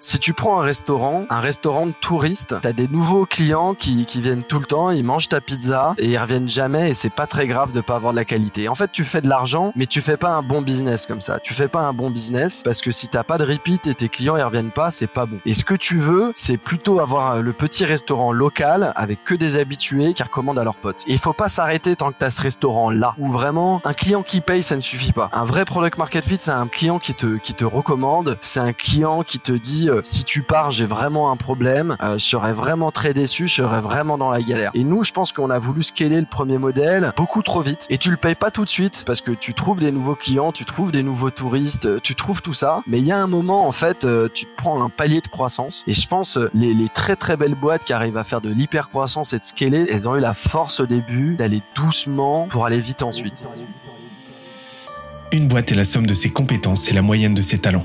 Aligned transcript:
Si 0.00 0.20
tu 0.20 0.32
prends 0.32 0.60
un 0.60 0.62
restaurant, 0.62 1.26
un 1.28 1.40
restaurant 1.40 1.86
de 1.86 1.92
touristes, 2.00 2.54
t'as 2.62 2.72
des 2.72 2.86
nouveaux 2.86 3.26
clients 3.26 3.74
qui, 3.74 4.06
qui 4.06 4.20
viennent 4.20 4.44
tout 4.44 4.60
le 4.60 4.64
temps, 4.64 4.92
ils 4.92 5.02
mangent 5.02 5.28
ta 5.28 5.40
pizza 5.40 5.94
et 5.98 6.10
ils 6.10 6.18
reviennent 6.18 6.48
jamais 6.48 6.90
et 6.90 6.94
c'est 6.94 7.10
pas 7.10 7.26
très 7.26 7.48
grave 7.48 7.72
de 7.72 7.80
pas 7.80 7.96
avoir 7.96 8.12
de 8.12 8.16
la 8.16 8.24
qualité. 8.24 8.68
En 8.68 8.76
fait, 8.76 8.92
tu 8.92 9.02
fais 9.02 9.20
de 9.20 9.28
l'argent, 9.28 9.72
mais 9.74 9.86
tu 9.86 10.00
fais 10.00 10.16
pas 10.16 10.28
un 10.28 10.42
bon 10.42 10.62
business 10.62 11.04
comme 11.04 11.20
ça. 11.20 11.40
Tu 11.40 11.52
fais 11.52 11.66
pas 11.66 11.80
un 11.80 11.92
bon 11.92 12.10
business 12.10 12.62
parce 12.62 12.80
que 12.80 12.92
si 12.92 13.08
t'as 13.08 13.24
pas 13.24 13.38
de 13.38 13.44
repeat 13.44 13.88
et 13.88 13.94
tes 13.96 14.08
clients 14.08 14.36
ils 14.36 14.42
reviennent 14.42 14.70
pas, 14.70 14.92
c'est 14.92 15.08
pas 15.08 15.26
bon. 15.26 15.40
Et 15.44 15.54
ce 15.54 15.64
que 15.64 15.74
tu 15.74 15.98
veux, 15.98 16.30
c'est 16.36 16.58
plutôt 16.58 17.00
avoir 17.00 17.42
le 17.42 17.52
petit 17.52 17.84
restaurant 17.84 18.30
local 18.30 18.92
avec 18.94 19.24
que 19.24 19.34
des 19.34 19.56
habitués 19.56 20.14
qui 20.14 20.22
recommandent 20.22 20.60
à 20.60 20.64
leurs 20.64 20.76
potes. 20.76 21.02
Et 21.08 21.14
il 21.14 21.18
faut 21.18 21.32
pas 21.32 21.48
s'arrêter 21.48 21.96
tant 21.96 22.12
que 22.12 22.18
t'as 22.20 22.30
ce 22.30 22.40
restaurant 22.40 22.90
là 22.90 23.16
où 23.18 23.32
vraiment 23.32 23.80
un 23.84 23.94
client 23.94 24.22
qui 24.22 24.42
paye 24.42 24.62
ça 24.62 24.76
ne 24.76 24.80
suffit 24.80 25.12
pas. 25.12 25.28
Un 25.32 25.44
vrai 25.44 25.64
product 25.64 25.98
market 25.98 26.24
fit, 26.24 26.36
c'est 26.36 26.52
un 26.52 26.68
client 26.68 27.00
qui 27.00 27.14
te 27.14 27.36
qui 27.38 27.54
te 27.54 27.64
recommande, 27.64 28.38
c'est 28.40 28.60
un 28.60 28.72
client 28.72 29.24
qui 29.24 29.40
te 29.40 29.50
dit 29.50 29.87
euh, 29.88 30.00
si 30.02 30.24
tu 30.24 30.42
pars, 30.42 30.70
j'ai 30.70 30.86
vraiment 30.86 31.30
un 31.30 31.36
problème, 31.36 31.96
euh, 32.02 32.18
je 32.18 32.24
serais 32.24 32.52
vraiment 32.52 32.90
très 32.90 33.14
déçu, 33.14 33.48
je 33.48 33.54
serais 33.54 33.80
vraiment 33.80 34.18
dans 34.18 34.30
la 34.30 34.42
galère. 34.42 34.70
Et 34.74 34.84
nous, 34.84 35.04
je 35.04 35.12
pense 35.12 35.32
qu'on 35.32 35.50
a 35.50 35.58
voulu 35.58 35.82
scaler 35.82 36.20
le 36.20 36.26
premier 36.26 36.58
modèle 36.58 37.12
beaucoup 37.16 37.42
trop 37.42 37.60
vite 37.60 37.86
et 37.90 37.98
tu 37.98 38.10
le 38.10 38.16
payes 38.16 38.34
pas 38.34 38.50
tout 38.50 38.64
de 38.64 38.68
suite 38.68 39.04
parce 39.06 39.20
que 39.20 39.30
tu 39.32 39.54
trouves 39.54 39.80
des 39.80 39.92
nouveaux 39.92 40.14
clients, 40.14 40.52
tu 40.52 40.64
trouves 40.64 40.92
des 40.92 41.02
nouveaux 41.02 41.30
touristes, 41.30 42.00
tu 42.02 42.14
trouves 42.14 42.42
tout 42.42 42.54
ça, 42.54 42.82
mais 42.86 42.98
il 42.98 43.04
y 43.04 43.12
a 43.12 43.18
un 43.18 43.26
moment 43.26 43.66
en 43.66 43.72
fait, 43.72 44.04
euh, 44.04 44.28
tu 44.32 44.46
prends 44.56 44.82
un 44.82 44.88
palier 44.88 45.20
de 45.20 45.28
croissance 45.28 45.84
et 45.86 45.94
je 45.94 46.06
pense 46.06 46.38
les, 46.54 46.74
les 46.74 46.88
très 46.88 47.16
très 47.16 47.36
belles 47.36 47.54
boîtes 47.54 47.84
qui 47.84 47.92
arrivent 47.92 48.18
à 48.18 48.24
faire 48.24 48.40
de 48.40 48.50
l'hyper 48.50 48.88
croissance 48.88 49.32
et 49.32 49.38
de 49.38 49.44
scaler, 49.44 49.86
elles 49.90 50.08
ont 50.08 50.16
eu 50.16 50.20
la 50.20 50.34
force 50.34 50.80
au 50.80 50.86
début 50.86 51.34
d'aller 51.34 51.62
doucement 51.74 52.48
pour 52.50 52.66
aller 52.66 52.80
vite 52.80 53.02
ensuite. 53.02 53.44
Une 55.32 55.46
boîte 55.46 55.72
est 55.72 55.74
la 55.74 55.84
somme 55.84 56.06
de 56.06 56.14
ses 56.14 56.32
compétences 56.32 56.90
et 56.90 56.94
la 56.94 57.02
moyenne 57.02 57.34
de 57.34 57.42
ses 57.42 57.60
talents. 57.60 57.84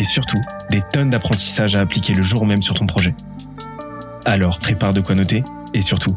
et 0.00 0.04
surtout 0.04 0.40
des 0.70 0.80
tonnes 0.94 1.10
d'apprentissages 1.10 1.76
à 1.76 1.80
appliquer 1.80 2.14
le 2.14 2.22
jour 2.22 2.46
même 2.46 2.62
sur 2.62 2.74
ton 2.74 2.86
projet. 2.86 3.14
Alors 4.24 4.58
prépare 4.58 4.94
de 4.94 5.02
quoi 5.02 5.14
noter 5.14 5.44
et 5.74 5.82
surtout, 5.82 6.16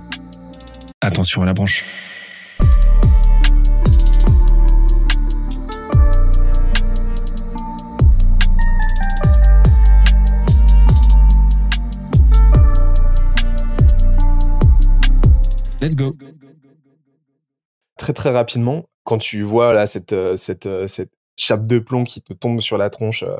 attention 1.02 1.42
à 1.42 1.46
la 1.46 1.54
branche. 1.54 1.84
Let's 15.82 15.98
go. 15.98 16.12
Très 17.98 18.14
très 18.14 18.32
rapidement, 18.32 18.86
quand 19.04 19.18
tu 19.18 19.42
vois 19.42 19.74
là 19.74 19.86
cette 19.86 20.14
euh, 20.14 20.38
cette 20.38 20.68
euh, 20.68 20.88
cette 20.88 21.12
chape 21.36 21.68
de 21.68 21.80
plomb 21.80 22.06
qui 22.06 22.22
te 22.22 22.32
tombe 22.32 22.62
sur 22.62 22.78
la 22.78 22.90
tronche 22.90 23.24
euh, 23.24 23.36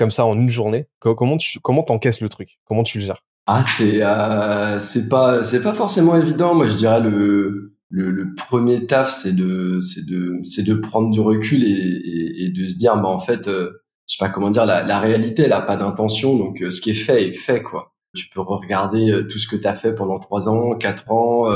comme 0.00 0.10
ça 0.10 0.26
en 0.26 0.34
une 0.34 0.50
journée, 0.50 0.86
comment 0.98 1.36
tu 1.36 1.60
comment 1.60 1.82
t'encaisses 1.84 2.20
le 2.20 2.28
truc? 2.28 2.58
Comment 2.64 2.82
tu 2.82 2.98
le 2.98 3.04
gères? 3.04 3.22
Ah 3.46 3.62
c'est 3.62 4.02
euh, 4.02 4.78
c'est 4.78 5.08
pas 5.08 5.42
c'est 5.42 5.62
pas 5.62 5.72
forcément 5.72 6.16
évident. 6.16 6.54
Moi 6.54 6.66
je 6.66 6.74
dirais 6.74 7.00
le 7.00 7.76
le, 7.88 8.34
premier 8.34 8.86
taf 8.86 9.12
c'est 9.12 9.32
de 9.32 9.78
c'est 9.80 10.06
de 10.06 10.40
c'est 10.42 10.62
de 10.62 10.74
prendre 10.74 11.10
du 11.10 11.20
recul 11.20 11.64
et, 11.64 12.48
de 12.48 12.68
se 12.68 12.76
dire 12.76 12.96
bah 12.96 13.08
en 13.08 13.20
fait 13.20 13.46
euh, 13.46 13.82
je 14.08 14.16
sais 14.16 14.24
pas 14.24 14.28
comment 14.28 14.50
dire 14.50 14.66
la, 14.66 15.00
réalité 15.00 15.42
elle 15.42 15.50
pas 15.50 15.76
d'intention 15.76 16.36
donc 16.36 16.64
ce 16.70 16.80
qui 16.80 16.90
est 16.90 16.94
fait 16.94 17.28
est 17.28 17.32
fait 17.32 17.62
quoi. 17.62 17.92
Tu 18.16 18.28
peux 18.28 18.40
regarder 18.40 19.24
tout 19.30 19.38
ce 19.38 19.46
que 19.46 19.54
tu 19.54 19.66
as 19.68 19.74
fait 19.74 19.94
pendant 19.94 20.18
trois 20.18 20.48
ans, 20.48 20.74
quatre 20.74 21.12
ans, 21.12 21.46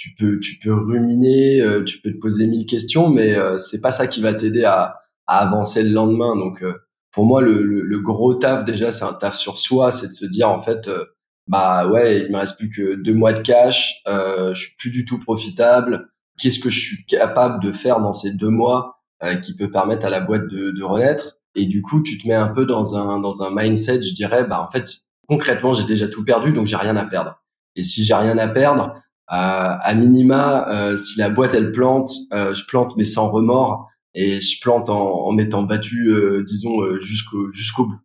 tu 0.00 0.14
peux 0.14 0.38
tu 0.40 0.58
peux 0.58 0.72
ruminer, 0.72 1.60
euh, 1.60 1.84
tu 1.84 2.00
peux 2.00 2.10
te 2.10 2.18
poser 2.18 2.46
mille 2.46 2.66
questions, 2.66 3.10
mais 3.10 3.34
euh, 3.34 3.58
c'est 3.58 3.80
pas 3.80 3.90
ça 3.90 4.06
qui 4.06 4.22
va 4.22 4.32
t'aider 4.34 4.64
à, 4.64 5.00
à, 5.26 5.38
avancer 5.46 5.82
le 5.82 5.90
lendemain. 5.90 6.36
Donc 6.36 6.62
euh, 6.62 6.72
pour 7.12 7.26
moi, 7.26 7.40
le, 7.42 7.62
le, 7.62 8.00
gros 8.00 8.34
taf 8.34 8.64
déjà, 8.64 8.90
c'est 8.90 9.04
un 9.04 9.12
taf 9.12 9.36
sur 9.36 9.58
soi, 9.58 9.90
c'est 9.92 10.08
de 10.08 10.12
se 10.12 10.26
dire 10.26 10.48
en 10.48 10.60
fait, 10.60 10.88
bah 11.46 11.88
ouais, 11.88 12.24
il 12.24 12.32
me 12.32 12.38
reste 12.38 12.56
plus 12.56 12.70
que 12.70 12.94
deux 12.94 13.14
mois 13.14 13.32
de 13.32 13.40
cash, 13.40 14.02
je 14.06 14.52
suis 14.54 14.76
plus 14.76 14.90
du 14.90 15.04
tout 15.04 15.18
profitable. 15.18 16.08
Qu'est-ce 16.38 16.58
que 16.58 16.70
je 16.70 16.80
suis 16.80 17.04
capable 17.06 17.62
de 17.62 17.72
faire 17.72 18.00
dans 18.00 18.12
ces 18.12 18.32
deux 18.32 18.48
mois 18.48 19.00
qui 19.42 19.54
peut 19.54 19.70
permettre 19.70 20.06
à 20.06 20.10
la 20.10 20.20
boîte 20.20 20.46
de, 20.46 20.70
de 20.70 20.82
renaître? 20.84 21.38
Et 21.56 21.66
du 21.66 21.82
coup, 21.82 22.00
tu 22.02 22.16
te 22.16 22.28
mets 22.28 22.34
un 22.34 22.48
peu 22.48 22.64
dans 22.64 22.96
un 22.96 23.18
dans 23.18 23.42
un 23.42 23.50
mindset, 23.52 24.02
je 24.02 24.14
dirais, 24.14 24.44
bah 24.44 24.62
en 24.62 24.70
fait, 24.70 24.88
concrètement, 25.28 25.74
j'ai 25.74 25.84
déjà 25.84 26.06
tout 26.06 26.24
perdu, 26.24 26.52
donc 26.52 26.66
j'ai 26.66 26.76
rien 26.76 26.96
à 26.96 27.04
perdre. 27.04 27.42
Et 27.74 27.82
si 27.82 28.04
j'ai 28.04 28.14
rien 28.14 28.38
à 28.38 28.46
perdre, 28.46 28.94
à 29.30 29.94
minima, 29.94 30.68
euh, 30.68 30.96
si 30.96 31.18
la 31.18 31.30
boîte 31.30 31.54
elle 31.54 31.70
plante, 31.70 32.10
euh, 32.32 32.52
je 32.52 32.64
plante 32.64 32.96
mais 32.96 33.04
sans 33.04 33.28
remords 33.28 33.88
et 34.14 34.40
je 34.40 34.60
plante 34.60 34.88
en, 34.88 35.26
en 35.26 35.32
m'étant 35.32 35.62
battu, 35.62 36.08
euh, 36.08 36.42
disons 36.44 36.98
jusqu'au 37.00 37.52
jusqu'au 37.52 37.86
bout. 37.86 38.00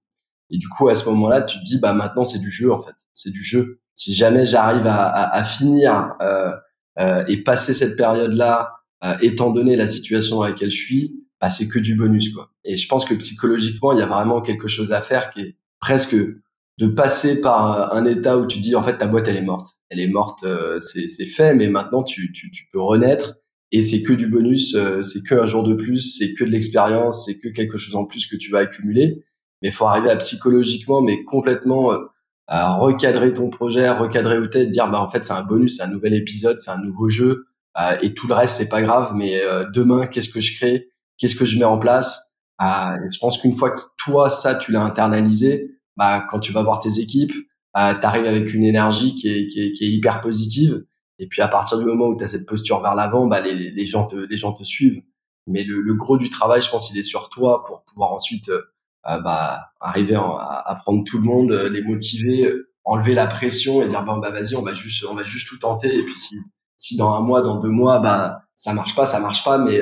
Et 0.49 0.57
du 0.57 0.67
coup, 0.69 0.88
à 0.89 0.95
ce 0.95 1.09
moment-là, 1.09 1.41
tu 1.41 1.57
te 1.57 1.63
dis 1.63 1.79
bah 1.79 1.93
maintenant 1.93 2.23
c'est 2.23 2.39
du 2.39 2.51
jeu 2.51 2.71
en 2.71 2.79
fait, 2.79 2.95
c'est 3.13 3.31
du 3.31 3.43
jeu. 3.43 3.79
Si 3.95 4.13
jamais 4.13 4.45
j'arrive 4.45 4.85
à, 4.88 5.05
à, 5.05 5.38
à, 5.38 5.43
finir 5.43 6.13
et 7.27 7.43
passer 7.43 7.73
cette 7.73 7.95
période-là, 7.95 8.73
étant 9.21 9.51
donné 9.51 9.75
la 9.75 9.88
situation 9.88 10.38
dans 10.38 10.43
laquelle 10.43 10.69
je 10.69 10.77
suis, 10.77 11.25
bah, 11.41 11.49
c'est 11.49 11.67
que 11.67 11.79
du 11.79 11.95
bonus 11.95 12.33
quoi. 12.33 12.51
Et 12.63 12.75
je 12.75 12.87
pense 12.87 13.05
que 13.05 13.13
psychologiquement, 13.16 13.93
il 13.93 13.99
y 13.99 14.01
a 14.01 14.07
vraiment 14.07 14.41
quelque 14.41 14.67
chose 14.67 14.91
à 14.91 15.01
faire 15.01 15.29
qui 15.29 15.41
est 15.41 15.57
presque 15.79 16.16
de 16.77 16.87
passer 16.87 17.39
par 17.39 17.93
un 17.93 18.05
état 18.05 18.37
où 18.37 18.45
tu 18.45 18.59
dis 18.59 18.75
en 18.75 18.83
fait 18.83 18.97
ta 18.97 19.07
boîte 19.07 19.27
elle 19.27 19.37
est 19.37 19.41
morte, 19.41 19.77
elle 19.89 19.99
est 19.99 20.07
morte, 20.07 20.43
euh, 20.43 20.79
c'est 20.79 21.25
fait, 21.25 21.53
mais 21.53 21.67
maintenant 21.67 22.03
tu, 22.03 22.31
tu, 22.33 22.51
tu 22.51 22.67
peux 22.72 22.81
renaître 22.81 23.35
et 23.71 23.81
c'est 23.81 24.03
que 24.03 24.13
du 24.13 24.27
bonus, 24.27 24.75
euh, 24.75 25.01
c'est 25.01 25.23
que 25.23 25.35
un 25.35 25.45
jour 25.45 25.63
de 25.63 25.73
plus, 25.73 26.17
c'est 26.17 26.33
que 26.33 26.43
de 26.43 26.49
l'expérience, 26.49 27.25
c'est 27.25 27.37
que 27.37 27.49
quelque 27.49 27.77
chose 27.77 27.95
en 27.95 28.05
plus 28.05 28.27
que 28.27 28.35
tu 28.35 28.51
vas 28.51 28.59
accumuler. 28.59 29.23
Mais 29.61 29.71
faut 29.71 29.85
arriver 29.85 30.09
à 30.09 30.15
psychologiquement, 30.17 31.01
mais 31.01 31.23
complètement 31.23 31.91
euh, 31.93 31.99
à 32.47 32.75
recadrer 32.75 33.33
ton 33.33 33.49
projet, 33.49 33.89
recadrer 33.89 34.37
où 34.37 34.47
t'es, 34.47 34.67
dire 34.67 34.89
bah 34.89 35.01
en 35.01 35.09
fait 35.09 35.25
c'est 35.25 35.33
un 35.33 35.43
bonus, 35.43 35.77
c'est 35.77 35.83
un 35.83 35.87
nouvel 35.87 36.13
épisode, 36.13 36.59
c'est 36.59 36.71
un 36.71 36.81
nouveau 36.81 37.09
jeu 37.09 37.47
et 38.01 38.13
tout 38.13 38.27
le 38.27 38.35
reste 38.35 38.57
c'est 38.57 38.69
pas 38.69 38.83
grave. 38.83 39.13
Mais 39.15 39.41
demain 39.73 40.05
qu'est-ce 40.05 40.29
que 40.29 40.39
je 40.39 40.55
crée, 40.55 40.89
qu'est-ce 41.17 41.35
que 41.35 41.45
je 41.45 41.57
mets 41.57 41.65
en 41.65 41.79
place? 41.79 42.21
Je 42.61 43.19
pense 43.19 43.39
qu'une 43.39 43.53
fois 43.53 43.71
que 43.71 43.81
toi 43.97 44.29
ça 44.29 44.53
tu 44.53 44.71
l'as 44.71 44.83
internalisé, 44.83 45.75
bah, 45.97 46.23
quand 46.29 46.39
tu 46.39 46.51
vas 46.51 46.61
voir 46.61 46.79
tes 46.79 46.99
équipes, 46.99 47.33
euh, 47.77 47.93
tu 47.93 48.05
arrives 48.05 48.25
avec 48.25 48.53
une 48.53 48.63
énergie 48.63 49.15
qui 49.15 49.27
est, 49.27 49.47
qui, 49.47 49.61
est, 49.61 49.71
qui 49.73 49.83
est, 49.83 49.89
hyper 49.89 50.21
positive. 50.21 50.83
Et 51.19 51.27
puis 51.27 51.41
à 51.41 51.47
partir 51.47 51.77
du 51.77 51.85
moment 51.85 52.07
où 52.07 52.17
tu 52.17 52.23
as 52.23 52.27
cette 52.27 52.45
posture 52.45 52.81
vers 52.81 52.95
l'avant, 52.95 53.27
bah, 53.27 53.41
les, 53.41 53.71
les, 53.71 53.85
gens 53.85 54.05
te, 54.05 54.15
les 54.15 54.37
gens 54.37 54.53
te 54.53 54.63
suivent. 54.63 55.01
Mais 55.47 55.63
le, 55.63 55.81
le, 55.81 55.95
gros 55.95 56.17
du 56.17 56.29
travail, 56.29 56.61
je 56.61 56.69
pense, 56.69 56.91
il 56.91 56.97
est 56.97 57.03
sur 57.03 57.29
toi 57.29 57.63
pour 57.63 57.83
pouvoir 57.83 58.11
ensuite 58.11 58.49
euh, 58.49 58.61
euh 59.07 59.21
bah, 59.21 59.71
arriver 59.79 60.15
à, 60.15 60.21
à, 60.21 60.75
prendre 60.75 61.03
tout 61.05 61.17
le 61.17 61.23
monde, 61.23 61.51
euh, 61.51 61.69
les 61.69 61.81
motiver, 61.83 62.45
euh, 62.45 62.71
enlever 62.83 63.13
la 63.13 63.27
pression 63.27 63.81
et 63.81 63.87
dire 63.87 64.03
bon 64.03 64.17
bah 64.17 64.31
vas-y, 64.31 64.55
on 64.55 64.61
va 64.61 64.73
juste, 64.73 65.05
on 65.09 65.13
va 65.13 65.23
juste 65.23 65.47
tout 65.47 65.57
tenter. 65.57 65.95
Et 65.95 66.03
puis 66.03 66.17
si, 66.17 66.35
si 66.77 66.97
dans 66.97 67.13
un 67.13 67.21
mois, 67.21 67.41
dans 67.41 67.59
deux 67.59 67.69
mois, 67.69 67.99
bah 67.99 68.41
ça 68.55 68.73
marche 68.73 68.95
pas, 68.95 69.05
ça 69.05 69.19
marche 69.19 69.43
pas. 69.43 69.57
Mais 69.59 69.79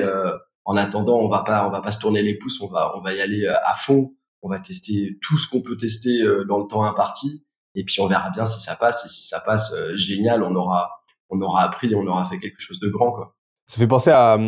en 0.64 0.76
attendant, 0.76 1.18
on 1.18 1.28
va 1.28 1.42
pas, 1.42 1.66
on 1.66 1.70
va 1.70 1.80
pas 1.80 1.90
se 1.90 1.98
tourner 1.98 2.22
les 2.22 2.36
pouces, 2.38 2.60
on 2.60 2.68
va, 2.68 2.96
on 2.96 3.00
va 3.00 3.14
y 3.14 3.20
aller 3.20 3.46
à 3.46 3.74
fond 3.74 4.12
on 4.44 4.48
va 4.50 4.60
tester 4.60 5.18
tout 5.22 5.38
ce 5.38 5.48
qu'on 5.48 5.62
peut 5.62 5.76
tester 5.76 6.20
euh, 6.22 6.44
dans 6.44 6.58
le 6.58 6.66
temps 6.66 6.84
imparti 6.84 7.44
et 7.74 7.82
puis 7.82 8.00
on 8.00 8.06
verra 8.06 8.30
bien 8.30 8.44
si 8.44 8.60
ça 8.60 8.76
passe 8.76 9.04
et 9.06 9.08
si 9.08 9.26
ça 9.26 9.40
passe 9.40 9.72
euh, 9.72 9.96
génial 9.96 10.42
on 10.44 10.54
aura 10.54 11.02
on 11.30 11.40
aura 11.40 11.62
appris 11.62 11.94
on 11.94 12.06
aura 12.06 12.24
fait 12.26 12.38
quelque 12.38 12.60
chose 12.60 12.80
de 12.80 12.88
grand 12.88 13.12
quoi. 13.12 13.34
Ça 13.66 13.78
fait 13.78 13.86
penser 13.86 14.10
à, 14.10 14.38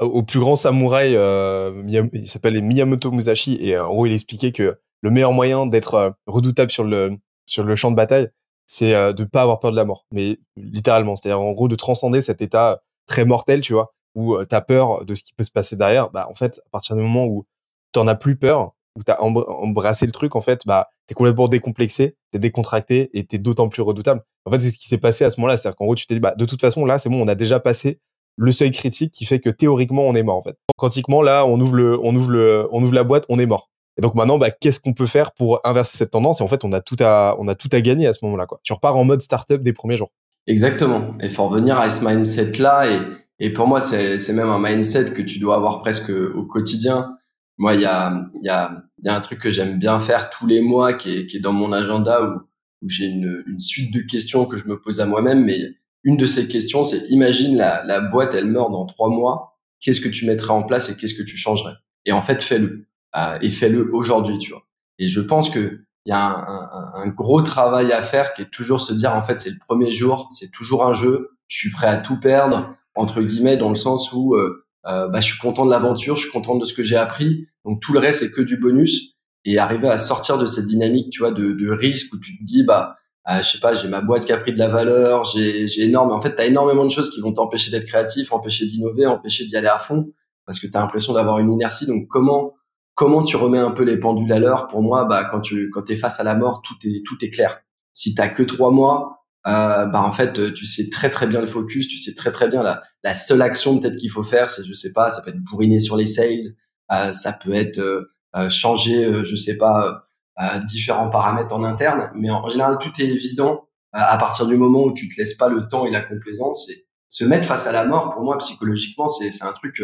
au 0.00 0.22
plus 0.24 0.40
grand 0.40 0.56
samouraï 0.56 1.14
euh, 1.14 1.82
il 2.12 2.26
s'appelle 2.26 2.60
Miyamoto 2.60 3.12
Musashi 3.12 3.56
et 3.60 3.78
en 3.78 3.88
gros 3.88 4.06
il 4.06 4.12
expliquait 4.12 4.52
que 4.52 4.78
le 5.00 5.10
meilleur 5.10 5.32
moyen 5.32 5.66
d'être 5.66 6.14
redoutable 6.26 6.70
sur 6.70 6.82
le 6.84 7.18
sur 7.46 7.62
le 7.62 7.76
champ 7.76 7.90
de 7.90 7.96
bataille 7.96 8.28
c'est 8.66 8.92
de 9.14 9.24
pas 9.24 9.42
avoir 9.42 9.60
peur 9.60 9.70
de 9.70 9.76
la 9.76 9.84
mort. 9.84 10.06
Mais 10.12 10.38
littéralement 10.56 11.14
c'est-à-dire 11.14 11.40
en 11.40 11.52
gros 11.52 11.68
de 11.68 11.76
transcender 11.76 12.20
cet 12.20 12.42
état 12.42 12.82
très 13.06 13.24
mortel 13.24 13.60
tu 13.60 13.74
vois 13.74 13.94
où 14.16 14.44
tu 14.44 14.54
as 14.54 14.60
peur 14.60 15.04
de 15.04 15.14
ce 15.14 15.22
qui 15.22 15.32
peut 15.34 15.44
se 15.44 15.52
passer 15.52 15.76
derrière. 15.76 16.10
Bah 16.10 16.26
en 16.28 16.34
fait 16.34 16.60
à 16.66 16.70
partir 16.72 16.96
du 16.96 17.02
moment 17.02 17.26
où 17.26 17.46
tu 17.92 18.00
en 18.00 18.08
as 18.08 18.16
plus 18.16 18.36
peur 18.36 18.72
où 18.98 19.04
tu 19.04 19.12
as 19.12 19.22
embrassé 19.22 20.04
le 20.06 20.12
truc, 20.12 20.36
en 20.36 20.40
fait, 20.40 20.62
bah, 20.66 20.88
tu 21.06 21.12
es 21.12 21.14
complètement 21.14 21.48
décomplexé, 21.48 22.16
tu 22.32 22.36
es 22.36 22.40
décontracté 22.40 23.10
et 23.14 23.24
tu 23.24 23.36
es 23.36 23.38
d'autant 23.38 23.68
plus 23.68 23.82
redoutable. 23.82 24.22
En 24.44 24.50
fait, 24.50 24.60
c'est 24.60 24.70
ce 24.70 24.78
qui 24.78 24.88
s'est 24.88 24.98
passé 24.98 25.24
à 25.24 25.30
ce 25.30 25.40
moment-là. 25.40 25.56
C'est-à-dire 25.56 25.76
qu'en 25.76 25.84
gros, 25.84 25.94
tu 25.94 26.06
t'es 26.06 26.14
dit, 26.14 26.20
bah, 26.20 26.34
de 26.36 26.44
toute 26.44 26.60
façon, 26.60 26.84
là, 26.84 26.98
c'est 26.98 27.08
bon, 27.08 27.22
on 27.22 27.28
a 27.28 27.34
déjà 27.34 27.60
passé 27.60 28.00
le 28.36 28.52
seuil 28.52 28.70
critique 28.70 29.12
qui 29.12 29.24
fait 29.24 29.40
que 29.40 29.50
théoriquement, 29.50 30.02
on 30.02 30.14
est 30.14 30.22
mort, 30.22 30.36
en 30.36 30.42
fait. 30.42 30.56
Quantiquement, 30.76 31.22
là, 31.22 31.46
on 31.46 31.60
ouvre 31.60 31.76
le, 31.76 31.98
on 32.02 32.14
ouvre 32.14 32.30
le, 32.30 32.68
on 32.72 32.82
ouvre 32.82 32.94
la 32.94 33.04
boîte, 33.04 33.24
on 33.28 33.38
est 33.38 33.46
mort. 33.46 33.70
Et 33.96 34.00
donc 34.00 34.14
maintenant, 34.14 34.38
bah, 34.38 34.52
qu'est-ce 34.52 34.78
qu'on 34.78 34.92
peut 34.92 35.06
faire 35.06 35.32
pour 35.32 35.60
inverser 35.64 35.98
cette 35.98 36.10
tendance? 36.10 36.40
Et 36.40 36.44
en 36.44 36.48
fait, 36.48 36.64
on 36.64 36.72
a 36.72 36.80
tout 36.80 36.96
à, 37.00 37.34
on 37.40 37.48
a 37.48 37.56
tout 37.56 37.68
à 37.72 37.80
gagner 37.80 38.06
à 38.06 38.12
ce 38.12 38.24
moment-là. 38.26 38.46
Quoi. 38.46 38.60
Tu 38.62 38.72
repars 38.72 38.96
en 38.96 39.04
mode 39.04 39.20
startup 39.20 39.60
des 39.60 39.72
premiers 39.72 39.96
jours. 39.96 40.12
Exactement. 40.46 41.14
Et 41.20 41.28
faut 41.28 41.48
revenir 41.48 41.80
à 41.80 41.90
ce 41.90 42.04
mindset-là. 42.04 42.92
Et, 42.92 43.00
et 43.40 43.52
pour 43.52 43.66
moi, 43.66 43.80
c'est, 43.80 44.20
c'est 44.20 44.32
même 44.32 44.50
un 44.50 44.60
mindset 44.60 45.06
que 45.06 45.22
tu 45.22 45.40
dois 45.40 45.56
avoir 45.56 45.80
presque 45.80 46.10
au 46.10 46.44
quotidien. 46.44 47.17
Moi, 47.58 47.74
il 47.74 47.80
y 47.80 47.84
a, 47.84 48.28
y, 48.42 48.48
a, 48.48 48.82
y 49.02 49.08
a 49.08 49.16
un 49.16 49.20
truc 49.20 49.40
que 49.40 49.50
j'aime 49.50 49.78
bien 49.78 49.98
faire 50.00 50.30
tous 50.30 50.46
les 50.46 50.60
mois 50.60 50.94
qui 50.94 51.12
est, 51.12 51.26
qui 51.26 51.36
est 51.36 51.40
dans 51.40 51.52
mon 51.52 51.72
agenda 51.72 52.22
où, 52.22 52.40
où 52.82 52.88
j'ai 52.88 53.06
une, 53.06 53.42
une 53.46 53.58
suite 53.58 53.92
de 53.92 54.00
questions 54.00 54.46
que 54.46 54.56
je 54.56 54.66
me 54.66 54.80
pose 54.80 55.00
à 55.00 55.06
moi-même. 55.06 55.44
Mais 55.44 55.58
une 56.04 56.16
de 56.16 56.26
ces 56.26 56.48
questions, 56.48 56.84
c'est 56.84 57.06
imagine 57.08 57.56
la, 57.56 57.84
la 57.84 58.00
boîte, 58.00 58.34
elle 58.34 58.46
meurt 58.46 58.70
dans 58.70 58.86
trois 58.86 59.08
mois. 59.08 59.58
Qu'est-ce 59.80 60.00
que 60.00 60.08
tu 60.08 60.26
mettrais 60.26 60.52
en 60.52 60.62
place 60.62 60.88
et 60.88 60.96
qu'est-ce 60.96 61.14
que 61.14 61.22
tu 61.22 61.36
changerais? 61.36 61.74
Et 62.06 62.12
en 62.12 62.22
fait, 62.22 62.42
fais-le. 62.42 62.88
Euh, 63.16 63.38
et 63.42 63.50
fais-le 63.50 63.92
aujourd'hui, 63.92 64.38
tu 64.38 64.50
vois. 64.52 64.62
Et 64.98 65.08
je 65.08 65.20
pense 65.20 65.50
que 65.50 65.80
il 66.06 66.10
y 66.10 66.14
a 66.14 66.24
un, 66.24 66.70
un, 66.72 66.92
un, 67.02 67.08
gros 67.08 67.42
travail 67.42 67.92
à 67.92 68.00
faire 68.00 68.32
qui 68.32 68.42
est 68.42 68.50
toujours 68.50 68.80
se 68.80 68.94
dire 68.94 69.14
en 69.14 69.22
fait 69.22 69.36
c'est 69.36 69.50
le 69.50 69.58
premier 69.58 69.92
jour, 69.92 70.28
c'est 70.30 70.50
toujours 70.50 70.86
un 70.86 70.94
jeu, 70.94 71.36
je 71.48 71.56
suis 71.56 71.70
prêt 71.70 71.86
à 71.86 71.98
tout 71.98 72.18
perdre 72.18 72.74
entre 72.94 73.20
guillemets 73.20 73.58
dans 73.58 73.68
le 73.68 73.74
sens 73.74 74.10
où 74.12 74.34
euh, 74.34 74.66
euh, 74.86 75.08
bah, 75.08 75.20
je 75.20 75.26
suis 75.26 75.38
content 75.38 75.66
de 75.66 75.70
l'aventure, 75.70 76.16
je 76.16 76.22
suis 76.22 76.30
content 76.30 76.56
de 76.56 76.64
ce 76.64 76.72
que 76.72 76.82
j'ai 76.82 76.96
appris, 76.96 77.46
donc 77.64 77.80
tout 77.80 77.92
le 77.92 77.98
reste 77.98 78.20
c'est 78.20 78.30
que 78.30 78.40
du 78.40 78.58
bonus. 78.58 79.14
Et 79.44 79.56
arriver 79.56 79.88
à 79.88 79.98
sortir 79.98 80.36
de 80.36 80.46
cette 80.46 80.66
dynamique 80.66 81.10
tu 81.10 81.20
vois 81.20 81.30
de, 81.30 81.70
risque 81.70 82.12
où 82.12 82.18
tu 82.18 82.36
te 82.38 82.44
dis 82.44 82.64
bah 82.64 82.96
ah, 83.24 83.40
je 83.40 83.52
sais 83.52 83.60
pas 83.60 83.72
j'ai 83.72 83.88
ma 83.88 84.00
boîte 84.00 84.24
qui 84.24 84.32
a 84.32 84.38
pris 84.38 84.52
de 84.52 84.58
la 84.58 84.68
valeur, 84.68 85.24
j'ai 85.24 85.82
énorme 85.82 86.10
en 86.10 86.20
fait 86.20 86.34
tu 86.34 86.42
as 86.42 86.46
énormément 86.46 86.84
de 86.84 86.90
choses 86.90 87.10
qui 87.10 87.20
vont 87.20 87.32
t'empêcher 87.32 87.70
d'être 87.70 87.86
créatif, 87.86 88.32
empêcher 88.32 88.66
d'innover, 88.66 89.06
empêcher 89.06 89.46
d'y 89.46 89.56
aller 89.56 89.68
à 89.68 89.78
fond 89.78 90.12
parce 90.48 90.58
que 90.58 90.66
tu 90.66 90.74
as 90.76 90.80
l'impression 90.80 91.12
d'avoir 91.12 91.38
une 91.38 91.52
inertie. 91.52 91.86
Donc 91.86 92.08
comment 92.08 92.54
comment 92.94 93.22
tu 93.22 93.36
remets 93.36 93.58
un 93.58 93.70
peu 93.70 93.84
les 93.84 94.00
pendules 94.00 94.32
à 94.32 94.38
l'heure? 94.40 94.66
Pour 94.66 94.82
moi, 94.82 95.04
bah, 95.04 95.24
quand 95.30 95.40
tu 95.40 95.70
quand 95.70 95.84
face 95.94 96.18
à 96.18 96.24
la 96.24 96.34
mort, 96.34 96.62
tout 96.62 96.74
est 96.84 97.02
tout 97.06 97.22
est 97.22 97.30
clair. 97.30 97.60
Si 97.92 98.14
t'as 98.14 98.28
que 98.28 98.42
trois 98.42 98.70
mois, 98.70 99.17
euh, 99.46 99.86
bah 99.86 100.02
en 100.02 100.12
fait, 100.12 100.52
tu 100.52 100.66
sais 100.66 100.90
très 100.90 101.10
très 101.10 101.26
bien 101.26 101.40
le 101.40 101.46
focus, 101.46 101.88
tu 101.88 101.96
sais 101.96 102.14
très 102.14 102.32
très 102.32 102.48
bien 102.48 102.62
la 102.62 102.82
la 103.04 103.14
seule 103.14 103.42
action 103.42 103.78
peut-être 103.78 103.96
qu'il 103.96 104.10
faut 104.10 104.22
faire, 104.22 104.50
c'est 104.50 104.64
je 104.64 104.72
sais 104.72 104.92
pas, 104.92 105.10
ça 105.10 105.22
peut 105.22 105.30
être 105.30 105.42
bourriner 105.42 105.78
sur 105.78 105.96
les 105.96 106.06
sales, 106.06 106.54
euh, 106.92 107.12
ça 107.12 107.32
peut 107.32 107.54
être 107.54 107.78
euh, 107.78 108.12
euh 108.36 108.48
changer, 108.48 109.04
euh, 109.04 109.24
je 109.24 109.36
sais 109.36 109.56
pas, 109.56 110.04
euh, 110.40 110.58
différents 110.66 111.10
paramètres 111.10 111.54
en 111.54 111.64
interne, 111.64 112.10
mais 112.14 112.30
en, 112.30 112.48
général 112.48 112.78
tout 112.80 112.92
est 113.00 113.06
évident 113.06 113.68
à 113.92 114.18
partir 114.18 114.46
du 114.46 114.56
moment 114.56 114.84
où 114.84 114.92
tu 114.92 115.08
te 115.08 115.18
laisses 115.18 115.34
pas 115.34 115.48
le 115.48 115.66
temps 115.68 115.86
et 115.86 115.90
la 115.90 116.02
complaisance. 116.02 116.68
Et 116.70 116.86
se 117.08 117.24
mettre 117.24 117.46
face 117.46 117.66
à 117.66 117.72
la 117.72 117.84
mort, 117.86 118.10
pour 118.10 118.22
moi 118.22 118.36
psychologiquement, 118.38 119.08
c'est 119.08 119.32
c'est 119.32 119.44
un 119.44 119.52
truc 119.52 119.82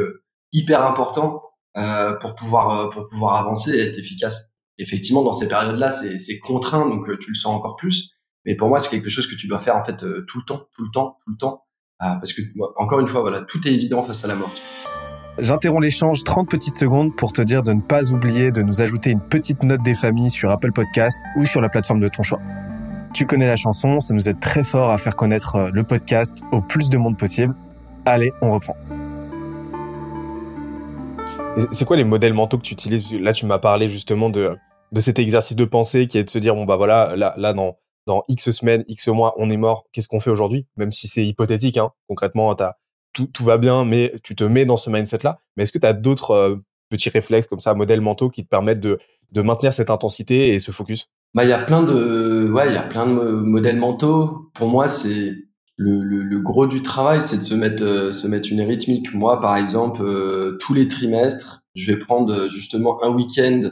hyper 0.52 0.84
important 0.84 1.42
euh, 1.76 2.12
pour 2.14 2.36
pouvoir 2.36 2.70
euh, 2.70 2.88
pour 2.88 3.08
pouvoir 3.08 3.36
avancer 3.36 3.72
et 3.72 3.80
être 3.80 3.98
efficace. 3.98 4.52
Effectivement, 4.78 5.22
dans 5.22 5.32
ces 5.32 5.48
périodes-là, 5.48 5.90
c'est 5.90 6.18
c'est 6.20 6.38
contraint, 6.38 6.88
donc 6.88 7.08
euh, 7.08 7.18
tu 7.18 7.30
le 7.30 7.34
sens 7.34 7.54
encore 7.56 7.74
plus. 7.76 8.13
Mais 8.46 8.56
pour 8.56 8.68
moi, 8.68 8.78
c'est 8.78 8.90
quelque 8.90 9.10
chose 9.10 9.26
que 9.26 9.34
tu 9.34 9.46
dois 9.46 9.58
faire 9.58 9.76
en 9.76 9.82
fait 9.82 9.96
tout 9.96 10.38
le 10.38 10.44
temps, 10.46 10.68
tout 10.74 10.84
le 10.84 10.90
temps, 10.92 11.18
tout 11.24 11.30
le 11.30 11.36
temps, 11.36 11.64
parce 11.98 12.32
que 12.32 12.42
encore 12.76 13.00
une 13.00 13.06
fois, 13.06 13.22
voilà, 13.22 13.42
tout 13.42 13.66
est 13.66 13.72
évident 13.72 14.02
face 14.02 14.24
à 14.24 14.28
la 14.28 14.34
mort. 14.34 14.52
J'interromps 15.38 15.82
l'échange 15.82 16.22
30 16.22 16.48
petites 16.48 16.76
secondes 16.76 17.16
pour 17.16 17.32
te 17.32 17.42
dire 17.42 17.62
de 17.62 17.72
ne 17.72 17.80
pas 17.80 18.12
oublier 18.12 18.52
de 18.52 18.62
nous 18.62 18.82
ajouter 18.82 19.10
une 19.10 19.20
petite 19.20 19.64
note 19.64 19.82
des 19.82 19.94
familles 19.94 20.30
sur 20.30 20.48
Apple 20.50 20.70
Podcast 20.70 21.18
ou 21.36 21.44
sur 21.44 21.60
la 21.60 21.68
plateforme 21.68 21.98
de 21.98 22.06
ton 22.06 22.22
choix. 22.22 22.40
Tu 23.12 23.26
connais 23.26 23.46
la 23.46 23.56
chanson, 23.56 23.98
ça 23.98 24.14
nous 24.14 24.28
aide 24.28 24.38
très 24.38 24.62
fort 24.62 24.90
à 24.90 24.98
faire 24.98 25.16
connaître 25.16 25.70
le 25.72 25.82
podcast 25.82 26.44
au 26.52 26.60
plus 26.60 26.88
de 26.88 26.98
monde 26.98 27.18
possible. 27.18 27.54
Allez, 28.06 28.32
on 28.42 28.52
reprend. 28.52 28.76
C'est 31.72 31.84
quoi 31.84 31.96
les 31.96 32.04
modèles 32.04 32.34
mentaux 32.34 32.58
que 32.58 32.62
tu 32.62 32.74
utilises? 32.74 33.12
Là, 33.14 33.32
tu 33.32 33.46
m'as 33.46 33.58
parlé 33.58 33.88
justement 33.88 34.30
de, 34.30 34.56
de 34.92 35.00
cet 35.00 35.18
exercice 35.18 35.56
de 35.56 35.64
pensée 35.64 36.06
qui 36.06 36.18
est 36.18 36.24
de 36.24 36.30
se 36.30 36.38
dire, 36.38 36.54
bon, 36.54 36.64
bah 36.64 36.76
voilà, 36.76 37.14
là, 37.16 37.34
là 37.36 37.52
dans, 37.52 37.76
dans 38.06 38.24
X 38.28 38.50
semaines, 38.50 38.84
X 38.88 39.08
mois, 39.08 39.34
on 39.36 39.50
est 39.50 39.56
mort, 39.56 39.86
qu'est-ce 39.92 40.08
qu'on 40.08 40.20
fait 40.20 40.30
aujourd'hui? 40.30 40.66
Même 40.76 40.92
si 40.92 41.08
c'est 41.08 41.26
hypothétique, 41.26 41.78
hein. 41.78 41.90
concrètement, 42.08 42.52
as, 42.52 42.76
tout, 43.12 43.26
tout 43.26 43.44
va 43.44 43.58
bien, 43.58 43.84
mais 43.84 44.12
tu 44.22 44.34
te 44.34 44.44
mets 44.44 44.64
dans 44.64 44.76
ce 44.76 44.90
mindset-là. 44.90 45.38
Mais 45.56 45.62
est-ce 45.62 45.72
que 45.72 45.78
tu 45.78 45.86
as 45.86 45.92
d'autres 45.92 46.32
euh, 46.32 46.56
petits 46.90 47.08
réflexes 47.08 47.48
comme 47.48 47.60
ça, 47.60 47.74
modèles 47.74 48.00
mentaux 48.00 48.30
qui 48.30 48.44
te 48.44 48.48
permettent 48.48 48.80
de, 48.80 48.98
de 49.32 49.42
maintenir 49.42 49.72
cette 49.72 49.90
intensité 49.90 50.48
et 50.48 50.58
ce 50.58 50.70
focus? 50.70 51.08
Bah, 51.34 51.44
il 51.44 51.50
y 51.50 51.52
a 51.52 51.58
plein 51.58 51.82
de, 51.82 52.50
ouais, 52.52 52.68
il 52.68 52.74
y 52.74 52.78
a 52.78 52.82
plein 52.82 53.06
de 53.06 53.12
modèles 53.12 53.78
mentaux. 53.78 54.50
Pour 54.54 54.68
moi, 54.68 54.86
c'est 54.86 55.32
le, 55.76 56.02
le, 56.02 56.22
le, 56.22 56.40
gros 56.40 56.66
du 56.66 56.82
travail, 56.82 57.20
c'est 57.20 57.38
de 57.38 57.42
se 57.42 57.54
mettre, 57.54 57.82
euh, 57.82 58.12
se 58.12 58.28
mettre 58.28 58.48
une 58.52 58.60
rythmique. 58.60 59.12
Moi, 59.12 59.40
par 59.40 59.56
exemple, 59.56 60.02
euh, 60.02 60.56
tous 60.60 60.74
les 60.74 60.86
trimestres, 60.86 61.62
je 61.74 61.90
vais 61.90 61.98
prendre 61.98 62.32
euh, 62.32 62.48
justement 62.48 63.02
un 63.02 63.10
week-end 63.10 63.70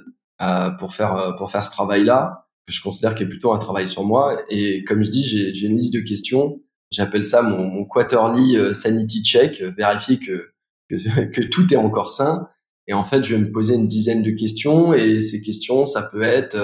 pour 0.80 0.92
faire 0.92 1.36
pour 1.38 1.52
faire 1.52 1.64
ce 1.64 1.70
travail-là, 1.70 2.41
que 2.66 2.72
je 2.72 2.80
considère 2.80 3.14
qui 3.14 3.22
est 3.22 3.28
plutôt 3.28 3.52
un 3.52 3.58
travail 3.58 3.86
sur 3.86 4.04
moi. 4.04 4.42
Et 4.48 4.84
comme 4.84 5.02
je 5.02 5.10
dis, 5.10 5.24
j'ai 5.24 5.66
une 5.66 5.76
liste 5.76 5.94
de 5.94 6.00
questions. 6.00 6.60
J'appelle 6.90 7.24
ça 7.24 7.42
mon, 7.42 7.66
mon 7.66 7.84
quarterly 7.84 8.74
sanity 8.74 9.22
check, 9.22 9.62
vérifier 9.76 10.18
que, 10.18 10.52
que, 10.88 11.24
que 11.30 11.40
tout 11.42 11.72
est 11.72 11.76
encore 11.76 12.10
sain. 12.10 12.48
Et 12.86 12.94
en 12.94 13.04
fait, 13.04 13.24
je 13.24 13.34
vais 13.34 13.40
me 13.40 13.50
poser 13.50 13.74
une 13.74 13.86
dizaine 13.86 14.22
de 14.22 14.30
questions. 14.30 14.92
Et 14.92 15.20
ces 15.20 15.40
questions, 15.40 15.84
ça 15.86 16.02
peut 16.02 16.22
être 16.22 16.56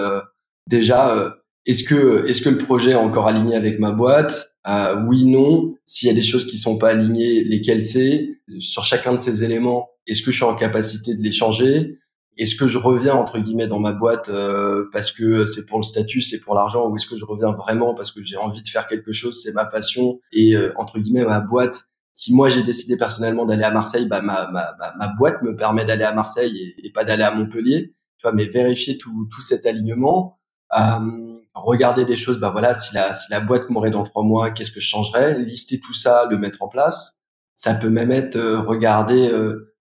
déjà 0.67 1.39
est-ce 1.69 1.85
que 1.85 2.27
est-ce 2.27 2.41
que 2.41 2.49
le 2.49 2.57
projet 2.57 2.93
est 2.93 2.95
encore 2.95 3.27
aligné 3.27 3.55
avec 3.55 3.79
ma 3.79 3.91
boîte? 3.91 4.55
Euh, 4.67 5.05
oui, 5.07 5.27
non. 5.27 5.75
S'il 5.85 6.09
y 6.09 6.11
a 6.11 6.15
des 6.15 6.23
choses 6.23 6.47
qui 6.47 6.57
sont 6.57 6.79
pas 6.79 6.89
alignées, 6.89 7.45
lesquelles 7.45 7.85
c'est? 7.85 8.41
Sur 8.59 8.85
chacun 8.85 9.15
de 9.15 9.21
ces 9.21 9.45
éléments, 9.45 9.91
est-ce 10.07 10.23
que 10.23 10.31
je 10.31 10.37
suis 10.37 10.45
en 10.45 10.55
capacité 10.55 11.15
de 11.15 11.23
les 11.23 11.31
changer? 11.31 11.99
Est-ce 12.39 12.55
que 12.55 12.69
je 12.69 12.79
reviens 12.79 13.15
entre 13.15 13.41
guillemets 13.41 13.67
dans 13.67 13.81
ma 13.81 13.93
boîte 13.93 14.29
euh, 14.29 14.89
parce 14.93 15.11
que 15.11 15.45
c'est 15.45 15.67
pour 15.67 15.79
le 15.79 15.83
statut, 15.83 16.21
c'est 16.21 16.41
pour 16.41 16.55
l'argent, 16.55 16.89
ou 16.89 16.95
est-ce 16.95 17.07
que 17.07 17.17
je 17.17 17.25
reviens 17.25 17.51
vraiment 17.51 17.95
parce 17.95 18.13
que 18.13 18.23
j'ai 18.23 18.37
envie 18.37 18.63
de 18.63 18.69
faire 18.69 18.87
quelque 18.87 19.11
chose, 19.11 19.43
c'est 19.43 19.53
ma 19.53 19.65
passion 19.65 20.21
et 20.33 20.55
euh, 20.55 20.73
entre 20.77 21.01
guillemets 21.01 21.25
ma 21.25 21.41
boîte. 21.41 21.85
Si 22.13 22.33
moi 22.33 22.49
j'ai 22.49 22.63
décidé 22.63 22.97
personnellement 22.97 23.45
d'aller 23.45 23.65
à 23.65 23.73
Marseille, 23.73 24.07
bah 24.07 24.21
ma, 24.23 24.49
ma, 24.51 24.73
ma, 24.79 25.09
boîte 25.19 25.43
me 25.43 25.57
permet 25.57 25.85
d'aller 25.85 26.05
à 26.05 26.13
Marseille 26.13 26.75
et, 26.79 26.93
pas 26.93 27.05
d'aller 27.05 27.25
à 27.25 27.33
Montpellier. 27.33 27.95
Tu 28.19 28.23
vois, 28.23 28.33
mais 28.33 28.47
vérifier 28.47 28.99
tout, 28.99 29.29
tout 29.33 29.41
cet 29.41 29.67
alignement. 29.67 30.41
Euh, 30.77 31.39
regarder 31.55 32.05
des 32.05 32.17
choses, 32.17 32.39
bah 32.39 32.51
voilà, 32.51 32.75
si 32.75 32.95
la, 32.95 33.15
si 33.15 33.31
la 33.31 33.41
boîte 33.41 33.71
m'aurait 33.71 33.91
dans 33.91 34.03
trois 34.03 34.25
mois, 34.25 34.51
qu'est-ce 34.51 34.73
que 34.73 34.81
je 34.81 34.89
changerais? 34.89 35.39
Lister 35.39 35.79
tout 35.79 35.95
ça, 35.95 36.27
le 36.29 36.39
mettre 36.39 36.63
en 36.63 36.69
place. 36.69 37.21
Ça 37.55 37.75
peut 37.75 37.91
même 37.91 38.11
être 38.11 38.37
euh, 38.37 38.61
regarder 38.61 39.31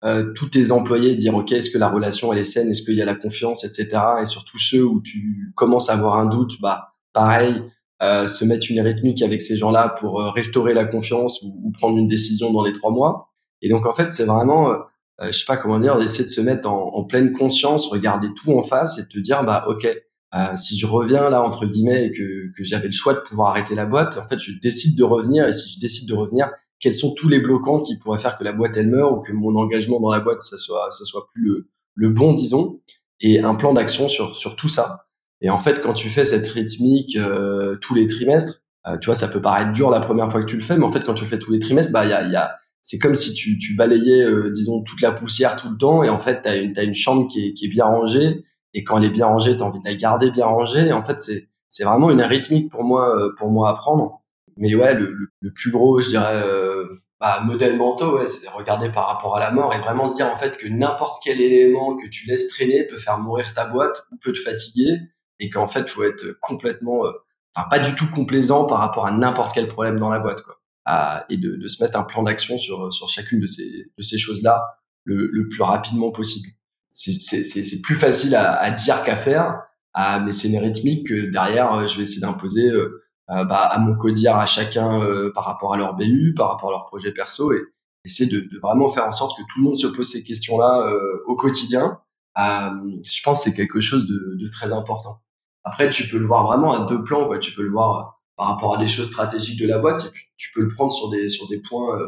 euh, 0.03 0.24
euh, 0.24 0.33
tous 0.33 0.50
tes 0.50 0.71
employés, 0.71 1.15
dire 1.15 1.36
ok, 1.36 1.51
est-ce 1.51 1.69
que 1.69 1.77
la 1.77 1.89
relation 1.89 2.33
elle 2.33 2.39
est 2.39 2.44
saine, 2.44 2.69
est-ce 2.69 2.81
qu'il 2.81 2.95
y 2.95 3.01
a 3.01 3.06
la 3.06 3.15
confiance, 3.15 3.63
etc. 3.63 3.89
Et 4.21 4.25
surtout 4.25 4.57
ceux 4.57 4.83
où 4.83 5.01
tu 5.01 5.51
commences 5.56 5.89
à 5.89 5.94
avoir 5.94 6.18
un 6.18 6.25
doute, 6.25 6.59
bah 6.62 6.94
pareil, 7.13 7.63
se 8.01 8.45
mettre 8.45 8.65
une 8.71 8.81
rythmique 8.81 9.22
avec 9.22 9.41
ces 9.41 9.55
gens-là 9.55 9.89
pour 10.00 10.20
restaurer 10.34 10.74
la 10.74 10.86
confiance 10.86 11.39
ou, 11.43 11.72
prendre 11.72 12.00
une 12.00 12.08
décision 12.08 12.51
dans 12.51 12.63
les 12.63 12.74
trois 12.74 12.89
mois. 12.89 13.29
Et 13.62 13.70
donc 13.70 13.86
en 13.86 13.93
fait, 13.93 14.12
c'est 14.12 14.25
vraiment, 14.25 14.74
je 15.22 15.31
sais 15.31 15.46
pas 15.46 15.58
comment 15.58 15.77
dire, 15.77 16.00
d'essayer 16.00 16.24
de 16.24 16.29
se 16.29 16.41
mettre 16.41 16.67
en, 16.67 16.96
en 16.96 17.03
pleine 17.03 17.31
conscience, 17.31 17.86
regarder 17.86 18.29
tout 18.36 18.53
en 18.53 18.63
face 18.63 18.98
et 18.98 19.08
te 19.08 19.20
dire 19.20 19.43
bah 19.43 19.65
ok, 19.67 19.88
euh, 20.34 20.55
si 20.55 20.79
je 20.79 20.86
reviens 20.86 21.29
là 21.29 21.41
entre 21.41 21.65
guillemets 21.65 22.05
et 22.05 22.12
que, 22.12 22.51
que 22.55 22.63
j'avais 22.63 22.86
le 22.86 22.93
choix 22.93 23.13
de 23.13 23.20
pouvoir 23.20 23.50
arrêter 23.50 23.75
la 23.75 23.86
boîte, 23.86 24.17
en 24.17 24.24
fait, 24.24 24.39
je 24.39 24.51
décide 24.62 24.98
de 24.98 25.03
revenir. 25.03 25.48
Et 25.48 25.53
si 25.53 25.74
je 25.74 25.79
décide 25.79 26.08
de 26.08 26.13
revenir, 26.13 26.50
quels 26.82 26.94
sont 26.94 27.14
tous 27.14 27.30
les 27.30 27.40
bloquants 27.40 27.80
qui 27.80 27.98
pourraient 27.98 28.20
faire 28.20 28.38
que 28.38 28.44
la 28.44 28.52
boîte 28.52 28.76
elle 28.76 28.90
meurt 28.90 29.14
ou 29.14 29.22
que 29.22 29.32
mon 29.32 29.56
engagement 29.56 30.02
dans 30.02 30.12
la 30.12 30.20
boîte 30.20 30.42
ça 30.42 30.58
soit 30.58 30.92
ça 30.92 31.06
soit 31.06 31.28
plus 31.34 31.44
le, 31.44 31.70
le 31.96 32.10
bon 32.10 32.34
disons 32.34 32.82
et 33.22 33.40
un 33.40 33.56
plan 33.56 33.74
d'action 33.74 34.10
sur 34.10 34.36
sur 34.36 34.58
tout 34.58 34.68
ça. 34.68 35.06
Et 35.42 35.50
en 35.50 35.58
fait, 35.58 35.82
quand 35.82 35.94
tu 35.94 36.10
fais 36.10 36.24
cette 36.24 36.48
rythmique 36.48 37.16
euh, 37.16 37.78
tous 37.82 37.96
les 37.96 38.06
trimestres, 38.08 38.62
euh, 38.88 38.98
tu 38.98 39.08
vois, 39.08 39.16
ça 39.16 39.28
peut 39.28 39.42
paraître 39.42 39.72
dur 39.72 39.90
la 39.90 40.00
première 40.00 40.30
fois 40.30 40.42
que 40.42 40.46
tu 40.46 40.56
le 40.56 40.62
fais, 40.62 40.78
mais 40.78 40.86
en 40.86 40.92
fait, 40.92 41.04
quand 41.04 41.16
tu 41.16 41.24
le 41.24 41.30
fais 41.30 41.40
tous 41.40 41.52
les 41.52 41.60
trimestres, 41.60 41.94
bah 41.94 42.04
il 42.06 42.10
y 42.12 42.14
a, 42.14 42.28
y 42.28 42.36
a 42.36 42.52
c'est 42.84 42.98
comme 43.00 43.16
si 43.16 43.34
tu, 43.34 43.58
tu 43.60 43.76
balayais, 43.76 44.26
disons, 44.52 44.82
toute 44.84 45.02
la 45.02 45.12
poussière 45.12 45.56
tout 45.56 45.70
le 45.70 45.78
temps, 45.78 46.04
et 46.04 46.10
en 46.10 46.18
fait, 46.20 46.42
tu 46.42 46.50
as 46.50 46.58
une, 46.58 46.78
as 46.78 46.84
une 46.84 46.96
chambre 46.96 47.28
qui 47.28 47.48
est, 47.48 47.54
qui 47.54 47.66
est 47.66 47.70
bien 47.70 47.86
rangée, 47.86 48.44
et 48.74 48.84
quand 48.84 48.98
elle 48.98 49.06
est 49.06 49.10
bien 49.10 49.28
rangée, 49.28 49.56
tu 49.56 49.64
as 49.64 49.66
envie 49.66 49.80
de 49.80 49.86
la 49.86 49.96
garder 49.96 50.32
bien 50.32 50.46
rangée. 50.46 50.88
Et 50.88 50.94
en 50.94 51.04
fait, 51.04 51.22
c'est 51.22 51.50
c'est 51.70 51.86
vraiment 51.86 52.12
une 52.12 52.22
rythmique 52.22 52.70
pour 52.70 52.84
moi 52.84 53.18
euh, 53.18 53.34
pour 53.38 53.50
moi 53.50 53.70
à 53.70 53.76
prendre. 53.76 54.21
Mais 54.58 54.75
ouais, 54.75 54.93
le, 54.93 55.15
le, 55.39 55.53
plus 55.53 55.72
gros, 55.72 56.00
je 56.00 56.10
dirais, 56.10 56.43
euh, 56.46 56.88
bah, 57.20 57.41
modèle 57.41 57.77
mentaux, 57.77 58.17
ouais, 58.17 58.27
c'est 58.27 58.48
regarder 58.50 58.89
par 58.91 59.08
rapport 59.08 59.36
à 59.38 59.39
la 59.39 59.51
mort 59.51 59.74
et 59.74 59.79
vraiment 59.79 60.08
se 60.08 60.15
dire 60.15 60.27
en 60.27 60.36
fait 60.36 60.58
que 60.58 60.67
n'importe 60.67 61.22
quel 61.24 61.39
élément 61.41 61.96
que 61.96 62.08
tu 62.08 62.27
laisses 62.27 62.48
traîner 62.48 62.86
peut 62.88 62.98
faire 62.98 63.17
mourir 63.20 63.53
ta 63.53 63.65
boîte 63.65 64.03
ou 64.12 64.17
peut 64.17 64.34
te 64.34 64.39
fatiguer 64.39 65.00
et 65.39 65.50
qu'en 65.50 65.67
fait, 65.67 65.89
faut 65.89 66.03
être 66.03 66.38
complètement, 66.41 67.05
euh, 67.05 67.12
enfin 67.55 67.67
pas 67.70 67.79
du 67.79 67.96
tout 67.96 68.10
complaisant 68.10 68.65
par 68.65 68.79
rapport 68.79 69.05
à 69.05 69.12
n'importe 69.12 69.53
quel 69.53 69.67
problème 69.67 70.00
dans 70.00 70.10
la 70.10 70.20
boîte, 70.20 70.41
quoi. 70.41 70.58
Ah, 70.86 71.25
et 71.29 71.38
de, 71.38 71.58
de, 71.58 71.67
se 71.67 71.84
mettre 71.84 71.96
un 71.98 72.03
plan 72.03 72.24
d'action 72.24 72.58
sur 72.58 72.91
sur 72.91 73.08
chacune 73.08 73.39
de 73.39 73.46
ces 73.46 73.91
de 73.96 74.01
ces 74.01 74.17
choses 74.17 74.41
là 74.41 74.63
le, 75.03 75.29
le 75.31 75.48
plus 75.48 75.62
rapidement 75.62 76.10
possible 76.10 76.50
c'est 76.91 77.81
plus 77.81 77.96
facile 77.96 78.36
à, 78.36 78.53
à 78.55 78.72
dire 78.72 79.03
qu'à 79.03 79.15
faire, 79.15 79.62
à, 79.93 80.20
mais 80.20 80.31
c'est 80.31 80.50
une 80.50 80.58
rythmique 80.58 81.08
que 81.08 81.29
derrière, 81.29 81.74
euh, 81.74 81.88
je 81.88 81.98
vais 81.98 82.03
essayer 82.03 82.22
d'imposer 82.22 82.70
euh, 82.70 83.03
bah, 83.28 83.62
à 83.66 83.80
mon 83.80 83.96
codir, 83.96 84.36
à 84.36 84.46
chacun 84.46 85.00
par 85.34 85.46
rapport 85.46 85.74
à 85.74 85.78
leur 85.78 85.96
BU, 85.96 86.34
par 86.36 86.50
rapport 86.50 86.70
à 86.70 86.72
leur 86.74 86.86
projet 86.86 87.12
perso, 87.12 87.54
et 87.54 87.62
essayer 88.04 88.30
de, 88.30 88.42
de, 88.42 88.60
vraiment 88.60 88.90
faire 88.90 89.06
en 89.06 89.12
sorte 89.12 89.38
que 89.38 89.44
tout 89.44 89.60
le 89.60 89.63
monde 89.63 89.75
se 89.75 89.88
pose 89.88 90.10
ces 90.12 90.24
questions-là 90.24 90.92
au 91.28 91.36
quotidien. 91.36 92.00
je 92.36 93.22
pense 93.24 93.44
que 93.44 93.50
c'est 93.50 93.56
quelque 93.56 93.80
chose 93.80 94.08
de, 94.08 94.38
de, 94.38 94.48
très 94.50 94.74
important. 94.74 95.22
Après, 95.63 95.90
tu 95.90 96.08
peux 96.08 96.18
le 96.18 96.25
voir 96.25 96.46
vraiment 96.46 96.74
à 96.74 96.86
deux 96.86 97.04
plans. 97.04 97.25
Quoi. 97.25 97.38
Tu 97.38 97.54
peux 97.54 97.63
le 97.63 97.72
voir 97.72 98.22
par 98.36 98.48
rapport 98.48 98.75
à 98.75 98.78
des 98.80 98.88
choses 98.88 99.08
stratégiques 99.08 99.60
de 99.60 99.68
la 99.68 99.78
boîte, 99.78 100.06
et 100.06 100.10
puis 100.10 100.25
tu 100.38 100.51
peux 100.54 100.62
le 100.62 100.70
prendre 100.70 100.92
sur 100.92 101.10
des 101.10 101.28
sur 101.28 101.48
des 101.48 101.60
points 101.60 102.00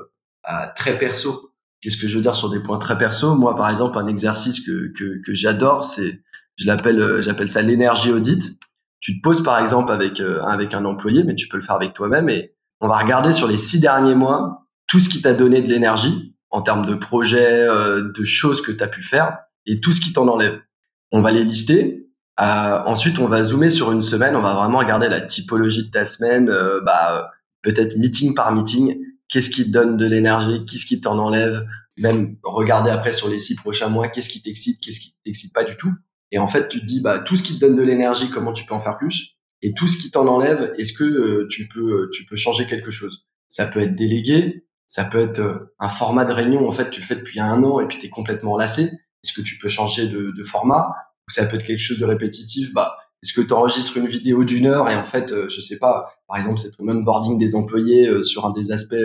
très 0.75 0.97
perso. 0.97 1.51
Qu'est-ce 1.81 1.97
que 1.97 2.07
je 2.07 2.15
veux 2.15 2.21
dire 2.21 2.35
sur 2.35 2.49
des 2.49 2.59
points 2.59 2.79
très 2.79 2.97
perso? 2.97 3.35
Moi, 3.35 3.55
par 3.55 3.69
exemple, 3.69 3.97
un 3.97 4.07
exercice 4.07 4.59
que 4.59 4.91
que, 4.97 5.21
que 5.23 5.33
j'adore, 5.33 5.83
c'est 5.83 6.21
je 6.57 6.65
l'appelle 6.65 7.21
j'appelle 7.21 7.49
ça 7.49 7.61
l'énergie 7.61 8.11
audit 8.11 8.57
tu 9.03 9.17
te 9.17 9.21
poses 9.21 9.43
par 9.43 9.59
exemple 9.59 9.91
avec 9.91 10.21
euh, 10.21 10.41
avec 10.43 10.73
un 10.73 10.85
employé, 10.85 11.25
mais 11.25 11.35
tu 11.35 11.49
peux 11.49 11.57
le 11.57 11.63
faire 11.63 11.75
avec 11.75 11.93
toi-même 11.93 12.29
et 12.29 12.55
on 12.79 12.87
va 12.87 12.97
regarder 12.97 13.33
sur 13.33 13.49
les 13.49 13.57
six 13.57 13.81
derniers 13.81 14.15
mois 14.15 14.55
tout 14.87 15.01
ce 15.01 15.09
qui 15.09 15.21
t'a 15.21 15.33
donné 15.33 15.61
de 15.61 15.67
l'énergie 15.67 16.33
en 16.51 16.61
termes 16.61 16.85
de 16.85 16.95
projets, 16.95 17.67
euh, 17.67 18.13
de 18.17 18.23
choses 18.23 18.61
que 18.61 18.71
tu 18.71 18.81
as 18.81 18.87
pu 18.87 19.03
faire 19.03 19.39
et 19.65 19.81
tout 19.81 19.91
ce 19.91 19.99
qui 19.99 20.13
t'en 20.13 20.29
enlève. 20.29 20.61
On 21.11 21.19
va 21.19 21.31
les 21.33 21.43
lister. 21.43 22.07
Euh, 22.39 22.79
ensuite, 22.85 23.19
on 23.19 23.27
va 23.27 23.43
zoomer 23.43 23.69
sur 23.69 23.91
une 23.91 24.01
semaine. 24.01 24.37
On 24.37 24.41
va 24.41 24.53
vraiment 24.53 24.79
regarder 24.79 25.09
la 25.09 25.19
typologie 25.19 25.83
de 25.83 25.91
ta 25.91 26.05
semaine, 26.05 26.49
bah, 26.85 27.29
peut-être 27.61 27.97
meeting 27.97 28.33
par 28.33 28.53
meeting. 28.53 28.97
Qu'est-ce 29.27 29.49
qui 29.49 29.65
te 29.65 29.69
donne 29.69 29.97
de 29.97 30.05
l'énergie? 30.05 30.65
Qu'est-ce 30.65 30.85
qui 30.85 31.01
t'en 31.01 31.19
enlève? 31.19 31.65
Même 31.99 32.37
regarder 32.41 32.89
après 32.89 33.11
sur 33.11 33.27
les 33.27 33.39
six 33.39 33.55
prochains 33.55 33.89
mois, 33.89 34.07
qu'est-ce 34.07 34.29
qui 34.29 34.41
t'excite 34.41 34.79
Qu'est-ce 34.81 35.01
qui 35.01 35.13
t'excite 35.25 35.53
pas 35.53 35.65
du 35.65 35.75
tout 35.75 35.91
et 36.31 36.39
en 36.39 36.47
fait, 36.47 36.67
tu 36.67 36.79
te 36.79 36.85
dis, 36.85 37.01
bah, 37.01 37.19
tout 37.19 37.35
ce 37.35 37.43
qui 37.43 37.55
te 37.55 37.59
donne 37.59 37.75
de 37.75 37.83
l'énergie, 37.83 38.29
comment 38.29 38.53
tu 38.53 38.65
peux 38.65 38.73
en 38.73 38.79
faire 38.79 38.97
plus? 38.97 39.37
Et 39.61 39.73
tout 39.73 39.87
ce 39.87 39.97
qui 39.97 40.11
t'en 40.11 40.27
enlève, 40.27 40.73
est-ce 40.77 40.91
que 40.91 41.03
euh, 41.03 41.47
tu 41.49 41.67
peux, 41.67 42.01
euh, 42.01 42.09
tu 42.11 42.25
peux 42.25 42.35
changer 42.35 42.65
quelque 42.65 42.91
chose? 42.91 43.25
Ça 43.47 43.65
peut 43.65 43.79
être 43.79 43.95
délégué, 43.95 44.65
ça 44.87 45.05
peut 45.05 45.19
être 45.19 45.39
euh, 45.39 45.73
un 45.79 45.89
format 45.89 46.25
de 46.25 46.33
réunion. 46.33 46.67
En 46.67 46.71
fait, 46.71 46.89
tu 46.89 46.99
le 46.99 47.05
fais 47.05 47.15
depuis 47.15 47.39
un 47.39 47.63
an 47.63 47.79
et 47.79 47.87
puis 47.87 47.97
tu 47.97 48.07
es 48.07 48.09
complètement 48.09 48.57
lassé. 48.57 48.91
Est-ce 49.23 49.31
que 49.31 49.41
tu 49.41 49.57
peux 49.57 49.69
changer 49.69 50.07
de, 50.07 50.43
format? 50.43 50.91
Ou 51.27 51.31
ça 51.31 51.45
peut 51.45 51.55
être 51.55 51.63
quelque 51.63 51.79
chose 51.79 51.99
de 51.99 52.05
répétitif. 52.05 52.73
Bah, 52.73 52.97
est-ce 53.23 53.31
que 53.31 53.41
tu 53.41 53.53
enregistres 53.53 53.95
une 53.95 54.07
vidéo 54.07 54.43
d'une 54.43 54.65
heure 54.65 54.89
et 54.89 54.97
en 54.97 55.05
fait, 55.05 55.33
je 55.47 55.59
sais 55.61 55.79
pas, 55.79 56.13
par 56.27 56.35
exemple, 56.35 56.59
c'est 56.59 56.71
ton 56.71 56.85
onboarding 56.89 57.37
des 57.37 57.55
employés 57.55 58.21
sur 58.23 58.45
un 58.45 58.51
des 58.51 58.73
aspects, 58.73 58.95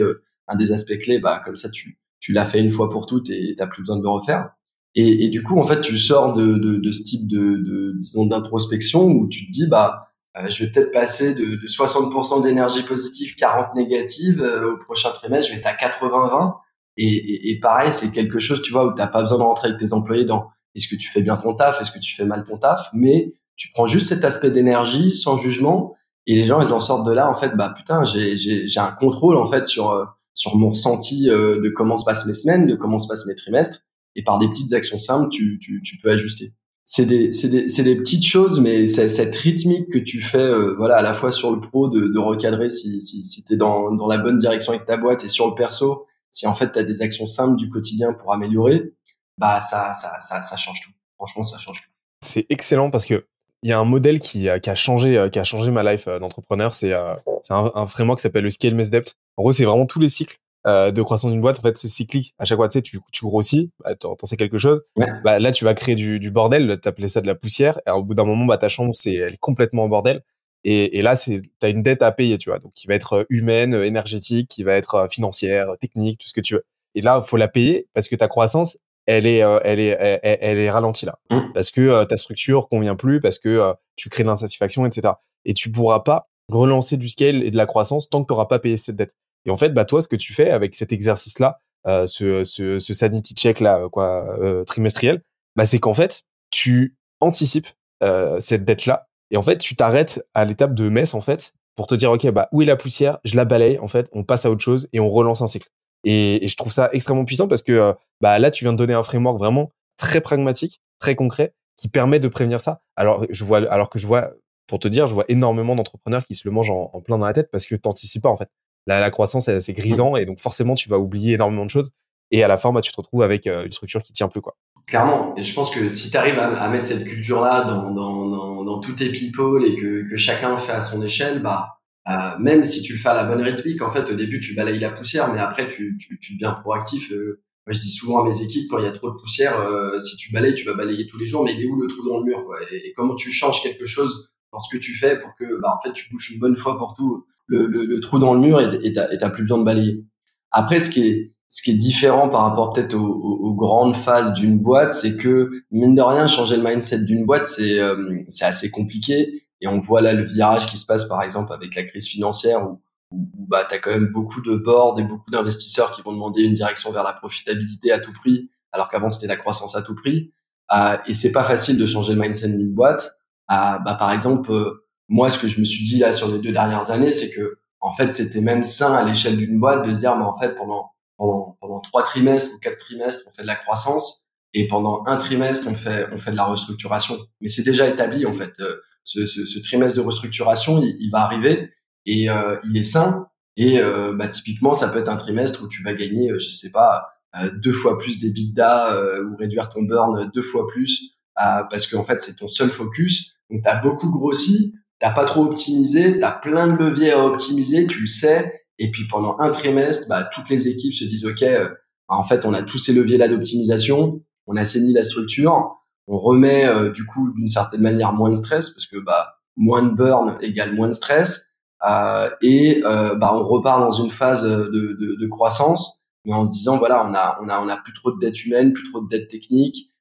un 0.49 0.57
des 0.57 0.73
aspects 0.73 0.99
clés. 0.99 1.21
Bah, 1.21 1.41
comme 1.45 1.55
ça, 1.55 1.71
tu, 1.71 2.01
tu 2.19 2.33
l'as 2.33 2.47
fait 2.47 2.59
une 2.59 2.73
fois 2.73 2.91
pour 2.91 3.07
toutes 3.07 3.31
et 3.31 3.55
t'as 3.57 3.69
plus 3.69 3.83
besoin 3.83 3.97
de 3.97 4.03
le 4.03 4.09
refaire. 4.09 4.51
Et, 5.00 5.26
et, 5.26 5.28
du 5.28 5.45
coup, 5.45 5.61
en 5.61 5.64
fait, 5.64 5.81
tu 5.81 5.97
sors 5.97 6.33
de, 6.33 6.55
de, 6.59 6.76
de 6.76 6.90
ce 6.90 7.05
type 7.05 7.28
de, 7.28 7.38
de 7.38 7.93
disons 8.00 8.26
d'introspection 8.26 9.07
où 9.07 9.28
tu 9.28 9.47
te 9.47 9.52
dis, 9.52 9.69
bah, 9.69 10.09
euh, 10.37 10.49
je 10.49 10.64
vais 10.64 10.73
peut-être 10.73 10.90
passer 10.90 11.35
de, 11.35 11.55
de 11.55 11.67
60% 11.69 12.43
d'énergie 12.43 12.83
positive, 12.83 13.37
40 13.37 13.76
négative. 13.76 14.43
Euh, 14.43 14.73
au 14.73 14.76
prochain 14.76 15.11
trimestre, 15.11 15.52
je 15.52 15.55
vais 15.55 15.61
être 15.61 15.67
à 15.67 15.75
80-20. 15.75 16.52
Et, 16.97 17.07
et, 17.07 17.50
et, 17.52 17.61
pareil, 17.61 17.93
c'est 17.93 18.11
quelque 18.11 18.40
chose, 18.40 18.61
tu 18.61 18.73
vois, 18.73 18.87
où 18.87 18.93
t'as 18.93 19.07
pas 19.07 19.21
besoin 19.21 19.38
de 19.38 19.45
rentrer 19.45 19.69
avec 19.69 19.78
tes 19.78 19.93
employés 19.93 20.25
dans 20.25 20.49
est-ce 20.75 20.88
que 20.88 20.97
tu 20.97 21.09
fais 21.09 21.23
bien 21.23 21.37
ton 21.37 21.55
taf, 21.55 21.81
est-ce 21.81 21.93
que 21.93 22.00
tu 22.00 22.17
fais 22.17 22.25
mal 22.25 22.43
ton 22.43 22.57
taf, 22.57 22.88
mais 22.93 23.35
tu 23.55 23.69
prends 23.73 23.87
juste 23.87 24.09
cet 24.09 24.25
aspect 24.25 24.50
d'énergie 24.50 25.14
sans 25.14 25.37
jugement. 25.37 25.95
Et 26.26 26.35
les 26.35 26.43
gens, 26.43 26.61
ils 26.61 26.73
en 26.73 26.81
sortent 26.81 27.07
de 27.07 27.12
là, 27.12 27.31
en 27.31 27.37
fait, 27.37 27.55
bah 27.55 27.73
putain, 27.76 28.02
j'ai, 28.02 28.37
j'ai, 28.37 28.81
un 28.81 28.90
contrôle 28.90 29.37
en 29.37 29.47
fait 29.47 29.64
sur 29.64 29.90
euh, 29.90 30.07
sur 30.35 30.57
mon 30.57 30.71
ressenti 30.71 31.26
de 31.26 31.69
comment 31.75 31.97
se 31.97 32.05
passent 32.05 32.26
mes 32.26 32.33
semaines, 32.33 32.67
de 32.67 32.75
comment 32.75 32.99
se 32.99 33.07
passent 33.07 33.26
mes 33.26 33.37
trimestres 33.37 33.78
et 34.17 34.23
par 34.23 34.38
des 34.38 34.49
petites 34.49 34.73
actions 34.73 34.99
simples, 34.99 35.29
tu, 35.31 35.59
tu, 35.61 35.99
peux 36.03 36.11
ajuster. 36.11 36.53
C'est 36.85 37.05
des, 37.05 37.29
des, 37.29 37.67
des 37.67 37.97
petites 37.97 38.25
choses, 38.25 38.61
mais 38.61 38.87
cette 38.87 39.37
rythmique 39.37 39.91
que 39.91 39.99
tu 39.99 40.21
fais, 40.21 40.38
euh, 40.38 40.75
voilà, 40.77 40.97
à 40.97 41.03
la 41.03 41.12
fois 41.12 41.31
sur 41.31 41.50
le 41.50 41.61
pro 41.61 41.88
de, 41.88 42.19
recadrer 42.19 42.71
si, 42.71 43.00
si, 43.00 43.45
tu 43.45 43.55
es 43.55 43.57
dans, 43.57 43.93
dans 43.93 44.07
la 44.07 44.19
bonne 44.19 44.38
direction 44.38 44.73
avec 44.73 44.87
ta 44.87 44.97
boîte 44.97 45.25
et 45.25 45.29
sur 45.29 45.47
le 45.47 45.55
perso, 45.55 46.07
si 46.31 46.47
en 46.47 46.55
fait 46.55 46.73
tu 46.73 46.79
as 46.79 46.83
des 46.83 47.03
actions 47.03 47.27
simples 47.27 47.57
du 47.57 47.69
quotidien 47.69 48.12
pour 48.12 48.33
améliorer, 48.33 48.95
bah 49.37 49.61
ça, 49.61 49.93
ça, 49.93 50.19
ça, 50.21 50.43
ça 50.43 50.57
change 50.57 50.81
tout. 50.81 50.91
Franchement, 51.17 51.43
ça 51.43 51.59
change 51.59 51.81
tout. 51.81 51.88
C'est 52.23 52.47
excellent 52.49 52.91
parce 52.91 53.07
que 53.07 53.25
il 53.62 53.71
y 53.71 53.73
a 53.73 53.79
un 53.79 53.85
modèle 53.85 54.21
qui, 54.21 54.49
qui 54.62 54.71
a 54.71 54.75
changé, 54.75 55.19
euh, 55.19 55.29
qui 55.29 55.38
a 55.38 55.45
changé 55.45 55.71
ma 55.71 55.83
life 55.83 56.07
euh, 56.07 56.19
d'entrepreneur. 56.19 56.75
C'est 56.75 56.93
un, 56.93 57.17
un 57.50 57.87
framework 57.87 58.19
qui 58.19 58.23
s'appelle 58.23 58.45
le 58.45 58.50
Scale 58.50 58.77
Depth. 58.88 59.15
En 59.37 59.43
gros, 59.43 59.53
c'est 59.53 59.65
vraiment 59.65 59.87
tous 59.87 59.99
les 59.99 60.09
cycles 60.09 60.38
euh, 60.67 60.91
de 60.91 61.03
croissance 61.03 61.31
d'une 61.31 61.41
boîte, 61.41 61.59
en 61.59 61.62
fait, 61.62 61.77
c'est 61.77 61.88
cyclique. 61.88 62.35
À 62.38 62.45
chaque 62.45 62.59
fois, 62.59 62.69
tu 62.69 62.75
sais, 62.75 62.83
tu, 62.83 62.99
tu 63.12 63.25
grossis, 63.25 63.71
bah, 63.83 63.95
t'en 63.95 64.17
sais 64.25 64.37
quelque 64.37 64.59
chose. 64.59 64.83
Bah, 65.25 65.38
là, 65.38 65.53
tu 65.53 65.65
vas 65.65 65.75
créer 65.75 65.95
du, 65.95 66.19
du 66.19 66.31
bordel, 66.31 66.79
t'appelais 66.81 67.09
ça 67.09 67.21
de 67.21 67.27
la 67.27 67.35
poussière. 67.35 67.81
Et 67.87 67.91
au 67.91 68.03
bout 68.03 68.15
d'un 68.15 68.25
moment, 68.25 68.45
bah, 68.45 68.59
ta 68.59 68.69
chambre, 68.69 68.95
c'est, 68.95 69.15
elle 69.15 69.35
est 69.35 69.41
complètement 69.41 69.85
en 69.85 69.88
bordel. 69.88 70.23
Et, 70.65 70.99
et 70.99 71.03
là, 71.03 71.15
c'est, 71.15 71.43
t'as 71.61 71.71
une 71.71 71.83
dette 71.83 72.03
à 72.03 72.11
payer, 72.12 72.38
tu 72.38 72.50
vois. 72.50 72.59
Donc, 72.59 72.73
qui 72.75 72.87
va 72.87 72.95
être 72.95 73.27
humaine, 73.31 73.75
énergétique, 73.75 74.49
qui 74.49 74.65
va 74.65 74.75
être 74.75 75.07
financière, 75.11 75.77
technique, 75.81 76.19
tout 76.19 76.29
ce 76.29 76.35
que 76.35 76.41
tu 76.41 76.55
veux. 76.55 76.65
Et 76.95 77.00
là, 77.00 77.21
faut 77.23 77.37
la 77.37 77.49
payer 77.49 77.88
parce 77.95 78.09
que 78.09 78.17
ta 78.17 78.29
croissance, 78.29 78.79
elle 79.07 79.27
est, 79.27 79.43
euh, 79.43 79.61
elle 79.62 79.81
est, 79.81 79.97
elle, 80.23 80.59
est 80.59 80.71
ralentie 80.71 81.07
là. 81.07 81.19
Mmh. 81.31 81.53
Parce 81.55 81.71
que 81.71 81.81
euh, 81.81 82.05
ta 82.05 82.17
structure 82.17 82.69
convient 82.69 82.97
plus, 82.97 83.21
parce 83.21 83.38
que 83.38 83.73
tu 83.97 84.09
crées 84.09 84.25
de 84.25 84.29
l'insatisfaction, 84.29 84.85
etc. 84.85 85.15
Et 85.45 85.55
tu 85.55 85.71
pourras 85.71 86.00
pas 86.00 86.29
relancer 86.50 86.97
du 86.97 87.09
scale 87.09 87.43
et 87.43 87.50
de 87.50 87.57
la 87.57 87.67
croissance 87.67 88.09
tant 88.09 88.23
que 88.23 88.27
tu 88.27 88.33
n'auras 88.33 88.47
pas 88.47 88.59
payé 88.59 88.77
cette 88.77 88.97
dette. 88.97 89.15
Et 89.47 89.50
en 89.50 89.57
fait, 89.57 89.71
bah 89.71 89.85
toi, 89.85 90.00
ce 90.00 90.09
que 90.09 90.16
tu 90.16 90.35
fais 90.35 90.50
avec 90.50 90.75
cet 90.75 90.92
exercice-là, 90.92 91.61
euh, 91.87 92.07
ce, 92.07 92.45
ce, 92.45 92.78
ce, 92.78 92.92
sanity 92.92 93.35
check 93.35 93.61
là, 93.61 93.88
quoi, 93.90 94.38
euh, 94.40 94.64
trimestriel, 94.64 95.23
bah 95.57 95.64
c'est 95.64 95.78
qu'en 95.78 95.95
fait, 95.95 96.23
tu 96.50 96.97
anticipes 97.21 97.68
euh, 98.02 98.38
cette 98.40 98.64
dette-là, 98.64 99.09
et 99.30 99.37
en 99.37 99.42
fait, 99.42 99.59
tu 99.59 99.75
t'arrêtes 99.75 100.25
à 100.35 100.45
l'étape 100.45 100.75
de 100.75 100.88
messe 100.88 101.14
en 101.14 101.21
fait 101.21 101.52
pour 101.75 101.87
te 101.87 101.95
dire, 101.95 102.11
ok, 102.11 102.30
bah 102.30 102.49
où 102.52 102.62
est 102.62 102.64
la 102.66 102.76
poussière? 102.76 103.18
Je 103.25 103.37
la 103.37 103.45
balaye. 103.45 103.78
En 103.78 103.88
fait, 103.88 104.09
on 104.12 104.25
passe 104.25 104.47
à 104.47 104.50
autre 104.50 104.62
chose 104.62 104.88
et 104.92 105.00
on 105.00 105.09
relance 105.09 105.42
un 105.42 105.47
cycle. 105.47 105.68
Et, 106.04 106.45
et 106.45 106.49
je 106.49 106.57
trouve 106.57 106.73
ça 106.73 106.88
extrêmement 106.92 107.25
puissant 107.25 107.49
parce 107.49 107.62
que 107.62 107.73
euh, 107.73 107.92
bah 108.21 108.38
là, 108.38 108.50
tu 108.50 108.64
viens 108.64 108.73
de 108.73 108.78
donner 108.78 108.95
un 108.95 109.02
framework 109.02 109.38
vraiment 109.38 109.71
très 109.97 110.21
pragmatique, 110.21 110.80
très 110.99 111.14
concret, 111.14 111.54
qui 111.76 111.88
permet 111.88 112.21
de 112.21 112.28
prévenir 112.28 112.61
ça. 112.61 112.80
Alors, 112.97 113.26
je 113.30 113.45
vois, 113.45 113.59
alors 113.71 113.90
que 113.90 113.99
je 113.99 114.07
vois, 114.07 114.30
pour 114.66 114.78
te 114.78 114.88
dire, 114.88 115.07
je 115.07 115.14
vois 115.14 115.25
énormément 115.28 115.76
d'entrepreneurs 115.76 116.25
qui 116.25 116.35
se 116.35 116.47
le 116.47 116.52
mangent 116.52 116.71
en, 116.71 116.90
en 116.92 117.00
plein 117.00 117.18
dans 117.18 117.26
la 117.26 117.33
tête 117.33 117.50
parce 117.50 117.66
que 117.66 117.75
t'anticipes 117.75 118.23
pas 118.23 118.28
en 118.28 118.37
fait 118.37 118.49
la, 118.88 119.00
la 119.00 119.11
croissance 119.11 119.49
c'est 119.61 119.73
grisant 119.75 120.16
et 120.16 120.25
donc 120.25 120.40
forcément 120.40 120.75
tu 120.75 120.88
vas 120.88 120.99
oublier 120.99 121.35
énormément 121.35 121.66
de 121.66 121.71
choses 121.71 121.90
et 122.30 122.42
à 122.42 122.49
la 122.49 122.57
fin 122.57 122.73
bah, 122.73 122.80
tu 122.80 122.90
te 122.90 122.97
retrouves 122.97 123.23
avec 123.23 123.47
euh, 123.47 123.64
une 123.64 123.73
structure 123.73 124.02
qui 124.02 124.12
tient 124.12 124.28
plus 124.28 124.40
quoi. 124.40 124.57
Clairement, 124.87 125.35
et 125.37 125.42
je 125.42 125.52
pense 125.52 125.68
que 125.68 125.88
si 125.90 126.11
tu 126.11 126.16
arrives 126.16 126.38
à, 126.38 126.66
mettre 126.71 126.88
cette 126.88 127.04
culture-là 127.04 127.64
dans, 127.64 127.90
dans, 127.90 128.26
dans, 128.26 128.64
dans 128.64 128.80
tous 128.80 128.95
tes 128.95 129.12
people 129.12 129.62
et 129.66 129.76
que, 129.76 130.09
que 130.09 130.16
chacun 130.16 130.57
fait 130.57 130.73
à 130.73 130.80
son 130.80 131.02
échelle, 131.02 131.42
bah 131.42 131.80
euh, 132.09 132.38
même 132.38 132.64
si 132.64 132.80
tu 132.80 132.95
le 132.95 132.99
fais 132.99 133.11
à 133.11 133.14
la 133.14 133.25
bonne 133.25 133.42
rythmique, 133.42 133.83
en 133.83 133.90
fait 133.90 134.11
au 134.11 134.14
début 134.14 134.40
tu 134.40 134.54
balayes 134.54 134.78
la 134.78 134.90
poussière, 134.90 135.30
mais 135.30 135.40
après 135.40 135.68
tu, 135.68 135.99
tu, 135.99 136.35
deviens 136.35 136.52
proactif. 136.52 137.12
Euh, 137.12 137.42
moi 137.66 137.75
je 137.75 137.80
dis 137.80 137.90
souvent 137.90 138.23
à 138.23 138.25
mes 138.26 138.40
équipes 138.40 138.71
quand 138.71 138.78
il 138.78 138.85
y 138.85 138.88
a 138.88 138.92
trop 138.92 139.11
de 139.11 139.16
poussière, 139.16 139.57
si 139.99 140.16
tu 140.16 140.33
balayes, 140.33 140.54
tu 140.54 140.64
vas 140.64 140.73
balayer 140.73 141.04
tous 141.04 141.18
les 141.18 141.26
jours, 141.26 141.45
mais 141.45 141.52
il 141.52 141.62
est 141.62 141.66
où 141.66 141.78
le 141.78 141.87
trou 141.87 142.02
dans 142.09 142.21
le 142.21 142.25
mur 142.25 142.47
quoi? 142.47 142.57
Et, 142.73 142.88
et, 142.88 142.92
comment 142.95 143.14
tu 143.14 143.30
changes 143.30 143.62
quelque 143.62 143.85
chose 143.85 144.30
dans 144.54 144.59
ce 144.59 144.75
que 144.75 144.80
tu 144.80 144.95
fais 144.95 145.21
pour 145.21 145.35
que 145.38 145.61
bah 145.61 145.75
en 145.76 145.83
fait 145.83 145.92
tu 145.92 146.09
bouches 146.11 146.30
une 146.30 146.38
bonne 146.38 146.57
fois 146.57 146.78
pour 146.78 146.95
tout? 146.95 147.26
Le, 147.49 147.67
le, 147.67 148.00
trou 148.00 148.19
dans 148.19 148.35
le 148.35 148.40
mur 148.40 148.61
et 148.61 148.93
t'as 148.93 149.31
plus 149.31 149.43
besoin 149.43 149.59
de 149.59 149.64
balayer. 149.64 150.05
Après, 150.50 150.78
ce 150.78 150.90
qui 150.90 151.07
est 151.07 151.33
ce 151.49 151.62
qui 151.62 151.71
est 151.71 151.76
différent 151.76 152.28
par 152.28 152.43
rapport 152.43 152.73
peut-être 152.73 152.95
aux, 152.95 153.00
aux, 153.00 153.55
grandes 153.55 153.97
phases 153.97 154.35
d'une 154.35 154.59
boîte, 154.59 154.93
c'est 154.93 155.17
que 155.17 155.50
mine 155.71 155.95
de 155.95 156.02
rien, 156.02 156.26
changer 156.26 156.59
le 156.59 156.62
mindset 156.62 157.05
d'une 157.05 157.25
boîte, 157.25 157.47
c'est 157.47 157.81
euh, 157.81 158.23
assez 158.43 158.71
compliqué. 158.71 159.49
Et 159.62 159.67
on 159.67 159.78
voit 159.78 160.02
là 160.02 160.12
le 160.12 160.25
virage 160.25 160.67
qui 160.67 160.76
se 160.76 160.85
passe 160.85 161.07
par 161.07 161.23
exemple 161.23 161.52
avec 161.52 161.75
la 161.75 161.85
crise 161.85 162.07
financière 162.07 162.69
où, 162.69 162.81
bah 163.11 163.64
t'as 163.69 163.78
quand 163.78 163.90
même 163.90 164.11
beaucoup 164.12 164.43
de 164.43 164.57
boards 164.57 165.00
et 165.00 165.05
beaucoup 165.05 165.31
d'investisseurs 165.31 165.93
qui 165.93 166.02
vont 166.02 166.12
demander 166.12 166.43
une 166.43 166.52
direction 166.52 166.93
vers 166.93 167.02
la 167.02 167.14
profitabilité 167.14 167.90
à 167.90 167.99
tout 167.99 168.12
prix, 168.12 168.50
alors 168.73 168.90
qu'avant 168.90 169.09
c'était 169.09 169.26
la 169.26 169.37
croissance 169.37 169.75
à 169.75 169.83
tout 169.83 169.95
prix. 169.95 170.33
Euh, 170.76 170.99
et 171.07 171.14
c'est 171.14 171.33
pas 171.33 171.45
facile 171.45 171.78
de 171.78 171.87
changer 171.87 172.12
le 172.12 172.21
mindset 172.21 172.49
d'une 172.49 172.75
boîte. 172.75 173.11
Euh, 173.50 173.78
bah 173.78 173.97
par 173.99 174.12
exemple 174.12 174.52
euh, 174.52 174.87
moi, 175.09 175.31
ce 175.31 175.38
que 175.38 175.49
je 175.49 175.59
me 175.59 175.65
suis 175.65 175.83
dit 175.85 175.99
là 175.99 176.12
sur 176.12 176.29
les 176.29 176.38
deux 176.38 176.53
dernières 176.53 176.91
années, 176.91 177.12
c'est 177.12 177.31
que 177.31 177.59
en 177.81 177.93
fait, 177.93 178.12
c'était 178.12 178.41
même 178.41 178.62
sain 178.62 178.95
à 178.95 179.05
l'échelle 179.05 179.37
d'une 179.37 179.59
boîte 179.59 179.87
de 179.87 179.95
se 179.95 180.00
dire, 180.00 180.17
mais 180.17 180.25
en 180.25 180.37
fait, 180.37 180.55
pendant 180.57 180.91
pendant 181.17 181.57
pendant 181.61 181.81
trois 181.81 182.03
trimestres 182.03 182.55
ou 182.55 182.59
quatre 182.59 182.79
trimestres, 182.79 183.25
on 183.27 183.33
fait 183.33 183.43
de 183.43 183.47
la 183.47 183.55
croissance 183.57 184.27
et 184.55 184.69
pendant 184.69 185.05
un 185.07 185.17
trimestre, 185.17 185.67
on 185.69 185.75
fait 185.75 186.07
on 186.12 186.19
fait 186.19 186.33
de 186.33 186.37
la 186.37 186.45
restructuration. 186.45 187.19
Mais 187.41 187.49
c'est 187.49 187.62
déjà 187.62 187.88
établi 187.88 188.27
en 188.27 188.33
fait. 188.33 188.53
Euh, 188.61 188.77
ce, 189.05 189.25
ce, 189.25 189.47
ce, 189.47 189.59
trimestre 189.61 189.99
de 189.99 190.05
restructuration, 190.05 190.83
il, 190.83 190.97
il 191.00 191.11
va 191.11 191.21
arriver 191.21 191.71
et 192.05 192.29
euh, 192.29 192.57
il 192.65 192.77
est 192.77 192.83
sain. 192.83 193.27
Et 193.57 193.81
euh, 193.81 194.12
bah, 194.15 194.29
typiquement, 194.29 194.75
ça 194.75 194.88
peut 194.88 194.99
être 194.99 195.09
un 195.09 195.17
trimestre 195.17 195.62
où 195.62 195.69
tu 195.69 195.83
vas 195.83 195.95
gagner, 195.95 196.31
je 196.38 196.49
sais 196.50 196.71
pas, 196.71 197.09
deux 197.55 197.73
fois 197.73 197.99
plus 197.99 198.19
d'EBITDA 198.19 199.00
ou 199.25 199.37
réduire 199.37 199.71
ton 199.71 199.83
burn 199.83 200.31
deux 200.35 200.43
fois 200.43 200.67
plus 200.67 201.17
parce 201.35 201.87
qu'en 201.87 202.05
fait, 202.05 202.19
c'est 202.21 202.37
ton 202.37 202.49
seul 202.49 202.71
focus. 202.71 203.35
Donc, 203.50 203.62
tu 203.62 203.69
as 203.69 203.77
beaucoup 203.77 204.11
grossi, 204.11 204.75
t'as 205.00 205.11
pas 205.11 205.25
trop 205.25 205.45
optimisé, 205.45 206.19
t'as 206.19 206.33
plein 206.33 206.67
de 206.67 206.76
leviers 206.76 207.12
à 207.12 207.25
optimiser, 207.25 207.87
tu 207.87 208.00
le 208.00 208.07
sais, 208.07 208.64
et 208.78 208.90
puis 208.90 209.07
pendant 209.09 209.37
un 209.38 209.50
trimestre, 209.50 210.09
bah, 210.09 210.28
toutes 210.33 210.49
les 210.49 210.69
équipes 210.69 210.95
se 210.95 211.05
disent 211.05 211.25
ok, 211.25 211.43
euh, 211.43 211.69
bah, 212.09 212.17
en 212.17 212.23
fait 212.23 212.45
on 212.45 212.55
a 212.55 212.62
tous 212.62 212.78
ces 212.78 212.93
leviers 212.93 213.19
là 213.19 213.28
d'optimisation, 213.28 214.23
on 214.47 214.57
assainit 214.57 214.93
la 214.93 215.02
structure, 215.02 215.78
on 216.09 216.17
remet 216.17 216.67
euh, 216.67 216.90
du 216.90 217.05
coup 217.05 217.33
d'une 217.37 217.49
certaine 217.49 217.83
manière 217.83 218.12
moins 218.12 218.31
de 218.31 218.35
stress 218.35 218.71
parce 218.71 218.87
que 218.87 218.97
bah 218.97 219.35
moins 219.57 219.83
de 219.83 219.90
burn 219.90 220.38
égale 220.40 220.75
moins 220.75 220.88
de 220.88 220.93
stress, 220.93 221.45
euh, 221.88 222.31
et 222.40 222.83
euh, 222.85 223.14
bah 223.14 223.31
on 223.35 223.45
repart 223.45 223.81
dans 223.81 223.90
une 223.90 224.11
phase 224.11 224.43
de, 224.43 224.67
de, 224.73 225.17
de, 225.21 225.26
croissance, 225.28 226.02
mais 226.25 226.33
en 226.33 226.45
se 226.45 226.50
disant 226.50 226.78
voilà 226.78 227.07
on 227.07 227.14
a 227.14 227.38
on 227.43 227.49
a 227.49 227.61
on 227.61 227.69
a 227.69 227.76
plus 227.76 227.93
trop 227.93 228.11
de 228.11 228.19
dettes 228.19 228.45
humaines, 228.45 228.73
plus 228.73 228.90
trop 228.90 229.02
de 229.02 229.09
dettes 229.09 229.28
techniques, 229.28 229.93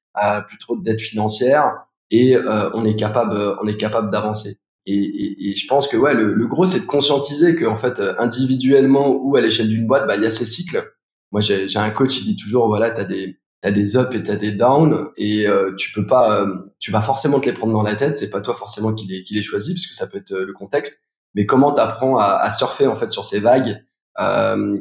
plus 0.48 0.58
trop 0.58 0.76
de 0.76 0.82
dettes 0.82 1.00
financières 1.00 1.72
et 2.10 2.36
on 2.74 2.84
est 2.84 2.96
capable, 2.96 3.56
on 3.62 3.66
est 3.66 3.76
capable 3.76 4.10
d'avancer. 4.10 4.58
Et, 4.90 4.94
et, 4.94 5.50
et, 5.50 5.54
je 5.54 5.66
pense 5.66 5.86
que 5.86 5.98
ouais, 5.98 6.14
le, 6.14 6.32
le 6.32 6.46
gros, 6.46 6.64
c'est 6.64 6.80
de 6.80 6.86
conscientiser 6.86 7.54
que 7.54 7.66
en 7.66 7.76
fait, 7.76 8.00
individuellement 8.18 9.10
ou 9.10 9.36
à 9.36 9.42
l'échelle 9.42 9.68
d'une 9.68 9.86
boîte, 9.86 10.06
bah, 10.06 10.16
il 10.16 10.22
y 10.22 10.26
a 10.26 10.30
ces 10.30 10.46
cycles. 10.46 10.82
Moi, 11.30 11.42
j'ai 11.42 11.76
un 11.76 11.90
coach, 11.90 12.18
il 12.20 12.24
dit 12.24 12.36
toujours, 12.36 12.68
voilà, 12.68 12.90
t'as 12.90 13.04
des 13.04 13.38
t'as 13.60 13.70
des 13.70 13.96
ups 13.96 14.14
et 14.14 14.22
t'as 14.22 14.36
des 14.36 14.52
downs, 14.52 15.08
et 15.16 15.46
euh, 15.46 15.74
tu 15.74 15.92
peux 15.92 16.06
pas, 16.06 16.42
euh, 16.42 16.54
tu 16.78 16.90
vas 16.90 17.00
forcément 17.00 17.40
te 17.40 17.46
les 17.46 17.52
prendre 17.52 17.72
dans 17.72 17.82
la 17.82 17.96
tête. 17.96 18.16
C'est 18.16 18.30
pas 18.30 18.40
toi 18.40 18.54
forcément 18.54 18.94
qui 18.94 19.06
les 19.06 19.22
qui 19.22 19.34
les 19.34 19.42
choisis, 19.42 19.74
parce 19.74 19.86
que 19.86 19.94
ça 19.94 20.06
peut 20.06 20.18
être 20.18 20.32
euh, 20.32 20.46
le 20.46 20.52
contexte. 20.52 21.02
Mais 21.34 21.44
comment 21.44 21.72
t'apprends 21.72 22.16
à, 22.18 22.38
à 22.40 22.50
surfer 22.50 22.86
en 22.86 22.94
fait 22.94 23.10
sur 23.10 23.24
ces 23.24 23.40
vagues 23.40 23.84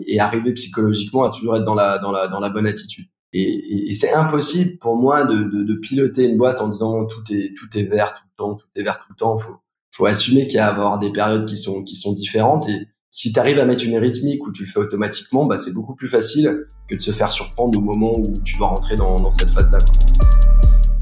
et 0.07 0.19
arriver 0.19 0.51
psychologiquement 0.53 1.23
à 1.23 1.29
toujours 1.29 1.57
être 1.57 1.65
dans 1.65 1.75
la 1.75 1.99
dans 1.99 2.11
la 2.11 2.27
dans 2.27 2.39
la 2.39 2.49
bonne 2.49 2.65
attitude? 2.65 3.07
Et, 3.33 3.89
et, 3.89 3.93
c'est 3.93 4.13
impossible 4.13 4.79
pour 4.79 4.95
moi 4.95 5.25
de, 5.25 5.35
de, 5.35 5.63
de, 5.63 5.75
piloter 5.75 6.23
une 6.23 6.37
boîte 6.37 6.61
en 6.61 6.69
disant 6.69 7.05
tout 7.05 7.21
est 7.29 7.53
tout 7.55 7.67
est 7.77 7.83
vert 7.83 8.13
tout 8.13 8.23
le 8.23 8.35
temps, 8.37 8.55
tout 8.55 8.67
est 8.75 8.83
vert 8.83 8.97
tout 8.97 9.07
le 9.09 9.15
temps. 9.15 9.35
Faut 9.37 9.57
faut 9.97 10.05
assumer 10.05 10.45
qu'il 10.45 10.57
y 10.57 10.59
a 10.59 10.67
avoir 10.67 10.99
des 10.99 11.11
périodes 11.11 11.45
qui 11.45 11.57
sont 11.57 11.83
qui 11.83 11.95
sont 11.95 12.13
différentes 12.13 12.69
et 12.69 12.87
si 13.09 13.33
tu 13.33 13.39
arrives 13.39 13.57
à 13.57 13.65
mettre 13.65 13.83
une 13.83 13.97
rythmique 13.97 14.45
où 14.45 14.51
tu 14.51 14.63
le 14.63 14.69
fais 14.69 14.79
automatiquement, 14.79 15.45
bah, 15.45 15.57
c'est 15.57 15.73
beaucoup 15.73 15.95
plus 15.95 16.07
facile 16.07 16.67
que 16.87 16.95
de 16.95 17.01
se 17.01 17.09
faire 17.09 17.31
surprendre 17.31 17.79
au 17.79 17.81
moment 17.81 18.11
où 18.11 18.23
tu 18.43 18.57
dois 18.57 18.67
rentrer 18.67 18.95
dans, 18.95 19.15
dans 19.15 19.31
cette 19.31 19.49
phase-là. 19.49 19.79